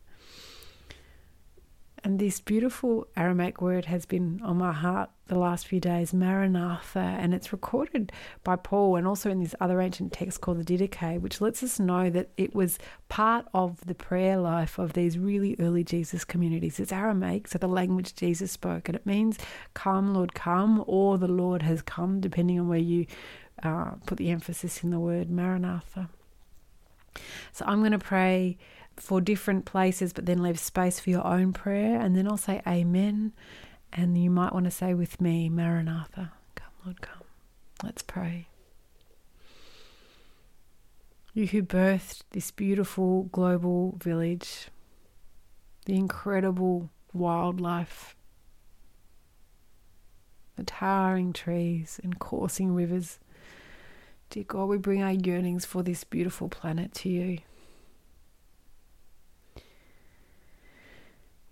And 2.08 2.18
this 2.18 2.40
beautiful 2.40 3.06
Aramaic 3.18 3.60
word 3.60 3.84
has 3.84 4.06
been 4.06 4.40
on 4.42 4.56
my 4.56 4.72
heart 4.72 5.10
the 5.26 5.38
last 5.38 5.66
few 5.66 5.78
days, 5.78 6.14
Maranatha, 6.14 7.00
and 7.00 7.34
it's 7.34 7.52
recorded 7.52 8.12
by 8.42 8.56
Paul 8.56 8.96
and 8.96 9.06
also 9.06 9.28
in 9.30 9.40
this 9.40 9.54
other 9.60 9.78
ancient 9.78 10.14
text 10.14 10.40
called 10.40 10.56
the 10.56 10.64
Didache, 10.64 11.20
which 11.20 11.42
lets 11.42 11.62
us 11.62 11.78
know 11.78 12.08
that 12.08 12.30
it 12.38 12.54
was 12.54 12.78
part 13.10 13.44
of 13.52 13.84
the 13.84 13.94
prayer 13.94 14.38
life 14.38 14.78
of 14.78 14.94
these 14.94 15.18
really 15.18 15.54
early 15.60 15.84
Jesus 15.84 16.24
communities. 16.24 16.80
It's 16.80 16.92
Aramaic, 16.92 17.46
so 17.48 17.58
the 17.58 17.68
language 17.68 18.14
Jesus 18.14 18.50
spoke, 18.50 18.88
and 18.88 18.96
it 18.96 19.04
means 19.04 19.36
come, 19.74 20.14
Lord, 20.14 20.32
come, 20.32 20.82
or 20.86 21.18
the 21.18 21.28
Lord 21.28 21.60
has 21.60 21.82
come, 21.82 22.22
depending 22.22 22.58
on 22.58 22.68
where 22.68 22.78
you 22.78 23.04
uh, 23.62 23.90
put 24.06 24.16
the 24.16 24.30
emphasis 24.30 24.82
in 24.82 24.88
the 24.88 24.98
word 24.98 25.28
Maranatha. 25.28 26.08
So 27.52 27.66
I'm 27.66 27.80
going 27.80 27.92
to 27.92 27.98
pray 27.98 28.56
for 29.00 29.20
different 29.20 29.64
places, 29.64 30.12
but 30.12 30.26
then 30.26 30.42
leave 30.42 30.58
space 30.58 31.00
for 31.00 31.10
your 31.10 31.26
own 31.26 31.52
prayer. 31.52 32.00
And 32.00 32.16
then 32.16 32.26
I'll 32.26 32.36
say 32.36 32.62
Amen. 32.66 33.32
And 33.92 34.18
you 34.18 34.30
might 34.30 34.52
want 34.52 34.66
to 34.66 34.70
say 34.70 34.94
with 34.94 35.20
me, 35.20 35.48
Maranatha. 35.48 36.32
Come, 36.54 36.72
Lord, 36.84 37.00
come. 37.00 37.22
Let's 37.82 38.02
pray. 38.02 38.48
You 41.32 41.46
who 41.46 41.62
birthed 41.62 42.22
this 42.32 42.50
beautiful 42.50 43.24
global 43.24 43.96
village, 44.02 44.68
the 45.86 45.94
incredible 45.94 46.90
wildlife, 47.12 48.16
the 50.56 50.64
towering 50.64 51.32
trees 51.32 52.00
and 52.02 52.18
coursing 52.18 52.74
rivers. 52.74 53.20
Dear 54.30 54.44
God, 54.44 54.64
we 54.64 54.76
bring 54.76 55.02
our 55.02 55.12
yearnings 55.12 55.64
for 55.64 55.82
this 55.82 56.04
beautiful 56.04 56.48
planet 56.48 56.92
to 56.94 57.08
you. 57.08 57.38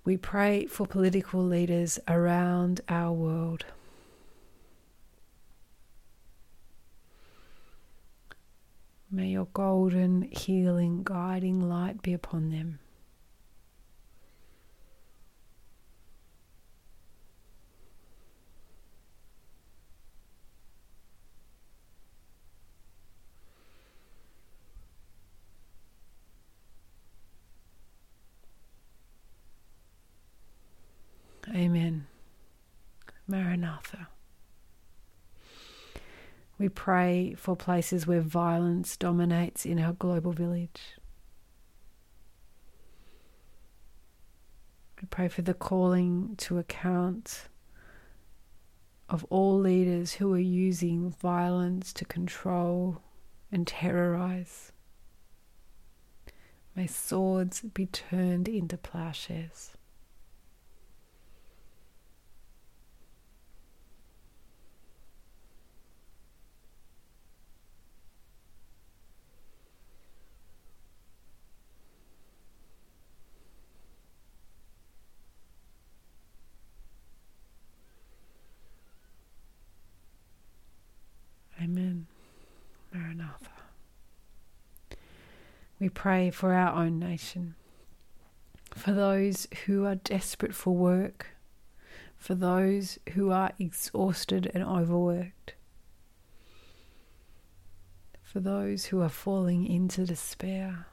We 0.07 0.17
pray 0.17 0.67
for 0.67 0.87
political 0.87 1.43
leaders 1.45 1.99
around 2.07 2.81
our 2.89 3.13
world. 3.13 3.65
May 9.11 9.31
your 9.31 9.49
golden, 9.53 10.23
healing, 10.31 11.01
guiding 11.03 11.69
light 11.69 12.03
be 12.03 12.13
upon 12.13 12.51
them. 12.51 12.79
Amen. 31.57 32.07
Maranatha. 33.27 34.09
We 36.67 36.71
pray 36.71 37.35
for 37.35 37.55
places 37.55 38.09
where 38.09 38.21
violence 38.21 38.97
dominates 38.97 39.65
in 39.65 39.79
our 39.79 39.93
global 39.93 40.33
village. 40.33 40.97
We 45.01 45.07
pray 45.09 45.29
for 45.29 45.43
the 45.43 45.55
calling 45.55 46.35
to 46.39 46.59
account 46.59 47.43
of 49.09 49.25
all 49.31 49.57
leaders 49.61 50.15
who 50.15 50.35
are 50.35 50.41
using 50.41 51.11
violence 51.11 51.93
to 51.93 52.05
control 52.05 53.01
and 53.53 53.65
terrorize. 53.65 54.73
May 56.75 56.89
swords 56.89 57.61
be 57.61 57.87
turned 57.87 58.49
into 58.49 58.77
plowshares. 58.77 59.77
Amen. 81.67 82.07
Maranatha. 82.93 83.51
We 85.79 85.91
pray 85.91 86.31
for 86.31 86.55
our 86.55 86.75
own 86.75 86.99
nation, 86.99 87.55
for 88.75 88.93
those 88.93 89.47
who 89.67 89.85
are 89.85 89.97
desperate 89.97 90.55
for 90.55 90.75
work, 90.75 91.37
for 92.17 92.35
those 92.35 92.99
who 93.13 93.31
are 93.31 93.53
exhausted 93.59 94.51
and 94.55 94.65
overworked, 94.65 95.55
for 98.23 98.41
those 98.41 98.87
who 98.87 99.03
are 99.03 99.11
falling 99.11 99.67
into 99.67 100.07
despair. 100.07 100.87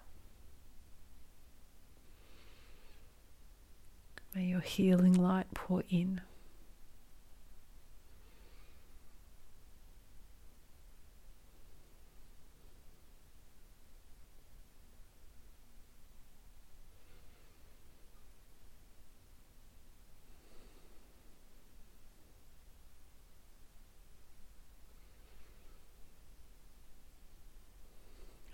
May 4.36 4.46
your 4.46 4.60
healing 4.62 5.14
light 5.14 5.48
pour 5.54 5.84
in. 5.90 6.22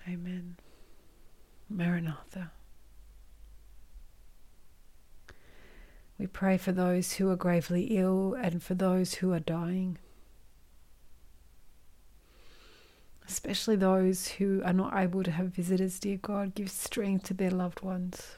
Amen. 0.07 0.55
Maranatha. 1.69 2.51
We 6.17 6.25
pray 6.39 6.57
for 6.57 6.71
those 6.71 7.15
who 7.15 7.29
are 7.29 7.35
gravely 7.35 7.97
ill 7.97 8.33
and 8.33 8.63
for 8.63 8.73
those 8.73 9.15
who 9.15 9.33
are 9.33 9.41
dying, 9.41 9.97
especially 13.27 13.75
those 13.75 14.29
who 14.29 14.61
are 14.63 14.71
not 14.71 14.95
able 14.95 15.21
to 15.21 15.31
have 15.31 15.47
visitors. 15.47 15.99
Dear 15.99 16.15
God, 16.15 16.55
give 16.55 16.71
strength 16.71 17.25
to 17.25 17.33
their 17.33 17.51
loved 17.51 17.81
ones. 17.81 18.37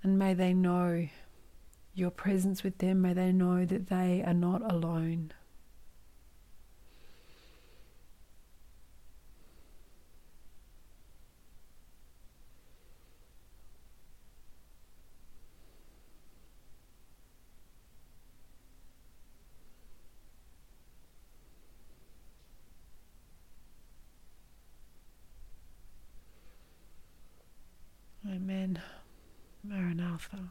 And 0.00 0.16
may 0.16 0.32
they 0.32 0.54
know 0.54 1.08
your 1.92 2.12
presence 2.12 2.62
with 2.62 2.78
them. 2.78 3.02
May 3.02 3.12
they 3.12 3.32
know 3.32 3.64
that 3.64 3.88
they 3.88 4.22
are 4.24 4.32
not 4.32 4.62
alone. 4.70 5.32
Amen. 28.26 28.80
And 30.32 30.48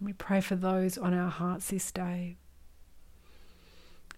we 0.00 0.12
pray 0.12 0.40
for 0.40 0.56
those 0.56 0.98
on 0.98 1.14
our 1.14 1.30
hearts 1.30 1.68
this 1.68 1.90
day. 1.92 2.36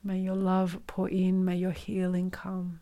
May 0.03 0.20
your 0.20 0.37
love 0.37 0.80
pour 0.87 1.09
in, 1.09 1.45
may 1.45 1.57
your 1.57 1.72
healing 1.72 2.30
come. 2.30 2.80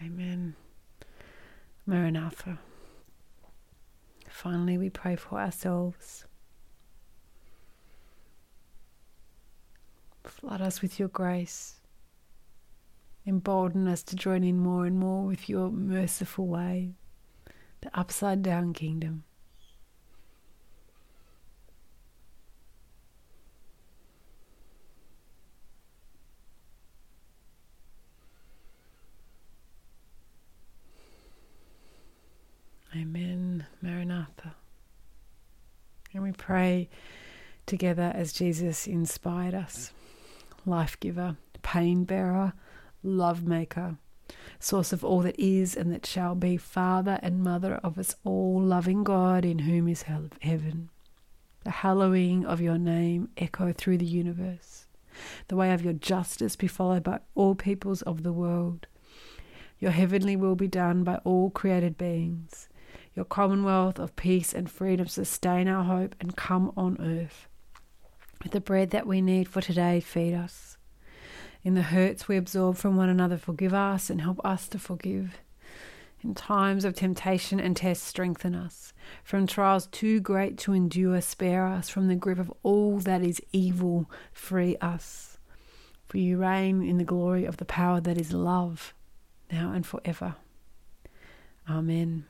Amen. 0.00 0.54
Maranatha. 1.86 2.58
Finally, 4.28 4.78
we 4.78 4.90
pray 5.08 5.16
for 5.16 5.40
ourselves. 5.40 6.26
Flood 10.24 10.60
us 10.60 10.82
with 10.82 10.98
your 10.98 11.08
grace. 11.08 11.76
Embolden 13.26 13.88
us 13.88 14.02
to 14.02 14.16
join 14.16 14.44
in 14.44 14.58
more 14.58 14.84
and 14.84 14.98
more 14.98 15.24
with 15.24 15.48
your 15.48 15.70
merciful 15.70 16.46
way, 16.46 16.92
the 17.80 17.98
upside 17.98 18.42
down 18.42 18.74
kingdom. 18.74 19.24
Amen. 32.94 33.66
Maranatha. 33.80 34.54
And 36.14 36.22
we 36.22 36.32
pray 36.48 36.88
together 37.66 38.10
as 38.14 38.32
Jesus 38.32 38.86
inspired 38.86 39.52
us 39.52 39.92
life 40.64 40.98
giver, 40.98 41.36
pain 41.60 42.04
bearer, 42.04 42.54
love 43.02 43.46
maker, 43.46 43.98
source 44.58 44.90
of 44.90 45.04
all 45.04 45.20
that 45.20 45.38
is 45.38 45.76
and 45.76 45.92
that 45.92 46.06
shall 46.06 46.34
be, 46.34 46.56
Father 46.56 47.18
and 47.22 47.42
Mother 47.42 47.74
of 47.84 47.98
us 47.98 48.16
all, 48.24 48.62
loving 48.62 49.04
God 49.04 49.44
in 49.44 49.58
whom 49.58 49.88
is 49.88 50.04
heaven. 50.40 50.88
The 51.64 51.70
hallowing 51.70 52.46
of 52.46 52.62
your 52.62 52.78
name 52.78 53.28
echo 53.36 53.70
through 53.70 53.98
the 53.98 54.06
universe. 54.06 54.86
The 55.48 55.56
way 55.56 55.74
of 55.74 55.84
your 55.84 55.92
justice 55.92 56.56
be 56.56 56.66
followed 56.66 57.02
by 57.02 57.20
all 57.34 57.56
peoples 57.56 58.00
of 58.00 58.22
the 58.22 58.32
world. 58.32 58.86
Your 59.78 59.90
heavenly 59.90 60.34
will 60.34 60.56
be 60.56 60.68
done 60.68 61.04
by 61.04 61.16
all 61.24 61.50
created 61.50 61.98
beings. 61.98 62.67
Your 63.18 63.24
commonwealth 63.24 63.98
of 63.98 64.14
peace 64.14 64.54
and 64.54 64.70
freedom 64.70 65.08
sustain 65.08 65.66
our 65.66 65.82
hope 65.82 66.14
and 66.20 66.36
come 66.36 66.72
on 66.76 66.96
earth. 67.00 67.48
With 68.44 68.52
the 68.52 68.60
bread 68.60 68.90
that 68.90 69.08
we 69.08 69.20
need 69.20 69.48
for 69.48 69.60
today, 69.60 69.98
feed 69.98 70.34
us. 70.34 70.76
In 71.64 71.74
the 71.74 71.82
hurts 71.82 72.28
we 72.28 72.36
absorb 72.36 72.76
from 72.76 72.96
one 72.96 73.08
another, 73.08 73.36
forgive 73.36 73.74
us 73.74 74.08
and 74.08 74.20
help 74.20 74.40
us 74.44 74.68
to 74.68 74.78
forgive. 74.78 75.40
In 76.22 76.32
times 76.36 76.84
of 76.84 76.94
temptation 76.94 77.58
and 77.58 77.76
test, 77.76 78.04
strengthen 78.04 78.54
us. 78.54 78.92
From 79.24 79.48
trials 79.48 79.88
too 79.88 80.20
great 80.20 80.56
to 80.58 80.72
endure, 80.72 81.20
spare 81.20 81.66
us. 81.66 81.88
From 81.88 82.06
the 82.06 82.14
grip 82.14 82.38
of 82.38 82.52
all 82.62 82.98
that 82.98 83.22
is 83.22 83.42
evil, 83.52 84.08
free 84.32 84.76
us. 84.76 85.38
For 86.06 86.18
you 86.18 86.38
reign 86.38 86.88
in 86.88 86.98
the 86.98 87.02
glory 87.04 87.46
of 87.46 87.56
the 87.56 87.64
power 87.64 88.00
that 88.00 88.16
is 88.16 88.32
love, 88.32 88.94
now 89.50 89.72
and 89.72 89.84
forever. 89.84 90.36
Amen. 91.68 92.26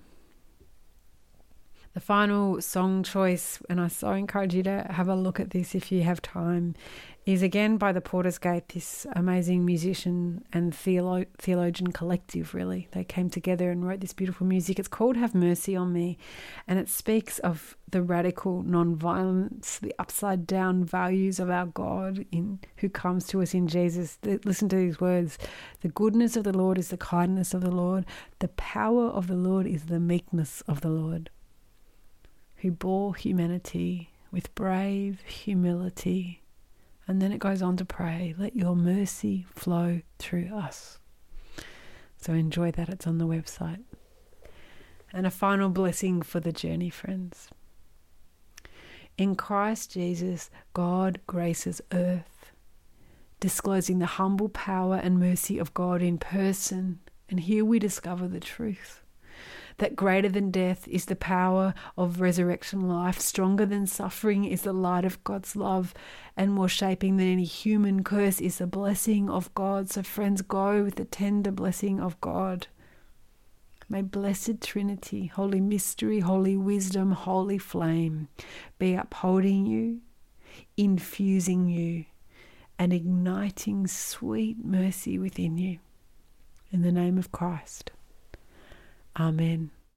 The 1.98 2.04
final 2.04 2.62
song 2.62 3.02
choice, 3.02 3.60
and 3.68 3.80
I 3.80 3.88
so 3.88 4.12
encourage 4.12 4.54
you 4.54 4.62
to 4.62 4.86
have 4.88 5.08
a 5.08 5.16
look 5.16 5.40
at 5.40 5.50
this 5.50 5.74
if 5.74 5.90
you 5.90 6.04
have 6.04 6.22
time, 6.22 6.76
is 7.26 7.42
again 7.42 7.76
by 7.76 7.90
the 7.90 8.00
Porter's 8.00 8.38
Gate, 8.38 8.68
this 8.68 9.04
amazing 9.16 9.64
musician 9.64 10.44
and 10.52 10.72
theolo- 10.72 11.26
theologian 11.38 11.90
collective, 11.90 12.54
really. 12.54 12.86
They 12.92 13.02
came 13.02 13.30
together 13.30 13.72
and 13.72 13.84
wrote 13.84 13.98
this 13.98 14.12
beautiful 14.12 14.46
music. 14.46 14.78
It's 14.78 14.86
called 14.86 15.16
Have 15.16 15.34
Mercy 15.34 15.74
on 15.74 15.92
Me, 15.92 16.18
and 16.68 16.78
it 16.78 16.88
speaks 16.88 17.40
of 17.40 17.76
the 17.90 18.00
radical 18.00 18.62
non-violence, 18.62 19.80
the 19.80 19.92
upside 19.98 20.46
down 20.46 20.84
values 20.84 21.40
of 21.40 21.50
our 21.50 21.66
God 21.66 22.24
in 22.30 22.60
who 22.76 22.88
comes 22.88 23.26
to 23.26 23.42
us 23.42 23.54
in 23.54 23.66
Jesus. 23.66 24.18
Listen 24.44 24.68
to 24.68 24.76
these 24.76 25.00
words. 25.00 25.36
The 25.80 25.88
goodness 25.88 26.36
of 26.36 26.44
the 26.44 26.56
Lord 26.56 26.78
is 26.78 26.90
the 26.90 26.96
kindness 26.96 27.54
of 27.54 27.62
the 27.62 27.72
Lord. 27.72 28.06
The 28.38 28.50
power 28.50 29.06
of 29.06 29.26
the 29.26 29.34
Lord 29.34 29.66
is 29.66 29.86
the 29.86 29.98
meekness 29.98 30.60
of 30.68 30.80
the 30.80 30.90
Lord 30.90 31.30
who 32.58 32.70
bore 32.70 33.14
humanity 33.14 34.10
with 34.30 34.54
brave 34.54 35.22
humility. 35.22 36.42
And 37.06 37.22
then 37.22 37.32
it 37.32 37.38
goes 37.38 37.62
on 37.62 37.76
to 37.78 37.84
pray, 37.84 38.34
let 38.36 38.54
your 38.54 38.76
mercy 38.76 39.46
flow 39.54 40.02
through 40.18 40.50
us. 40.54 40.98
So 42.18 42.32
enjoy 42.32 42.72
that, 42.72 42.88
it's 42.88 43.06
on 43.06 43.18
the 43.18 43.26
website. 43.26 43.82
And 45.12 45.26
a 45.26 45.30
final 45.30 45.70
blessing 45.70 46.20
for 46.20 46.40
the 46.40 46.52
journey, 46.52 46.90
friends. 46.90 47.48
In 49.16 49.34
Christ 49.34 49.92
Jesus, 49.92 50.50
God 50.74 51.20
graces 51.26 51.80
earth, 51.92 52.52
disclosing 53.40 54.00
the 54.00 54.06
humble 54.06 54.48
power 54.48 54.96
and 54.96 55.18
mercy 55.18 55.58
of 55.58 55.74
God 55.74 56.02
in 56.02 56.18
person. 56.18 57.00
And 57.30 57.40
here 57.40 57.64
we 57.64 57.78
discover 57.78 58.28
the 58.28 58.40
truth 58.40 59.02
that 59.78 59.96
greater 59.96 60.28
than 60.28 60.50
death 60.50 60.86
is 60.88 61.06
the 61.06 61.16
power 61.16 61.72
of 61.96 62.20
resurrection 62.20 62.88
life, 62.88 63.18
stronger 63.18 63.64
than 63.64 63.86
suffering 63.86 64.44
is 64.44 64.62
the 64.62 64.72
light 64.72 65.04
of 65.04 65.22
God's 65.24 65.56
love, 65.56 65.94
and 66.36 66.52
more 66.52 66.68
shaping 66.68 67.16
than 67.16 67.28
any 67.28 67.44
human 67.44 68.04
curse 68.04 68.40
is 68.40 68.58
the 68.58 68.66
blessing 68.66 69.30
of 69.30 69.52
God. 69.54 69.88
So, 69.88 70.02
friends, 70.02 70.42
go 70.42 70.82
with 70.82 70.96
the 70.96 71.04
tender 71.04 71.50
blessing 71.50 72.00
of 72.00 72.20
God. 72.20 72.66
May 73.88 74.02
blessed 74.02 74.60
Trinity, 74.60 75.26
Holy 75.26 75.60
Mystery, 75.60 76.20
Holy 76.20 76.56
Wisdom, 76.56 77.12
Holy 77.12 77.56
Flame 77.56 78.28
be 78.78 78.94
upholding 78.94 79.64
you, 79.64 80.00
infusing 80.76 81.68
you, 81.68 82.04
and 82.78 82.92
igniting 82.92 83.86
sweet 83.86 84.62
mercy 84.62 85.18
within 85.18 85.56
you. 85.56 85.78
In 86.70 86.82
the 86.82 86.92
name 86.92 87.16
of 87.16 87.32
Christ. 87.32 87.92
Amen. 89.18 89.70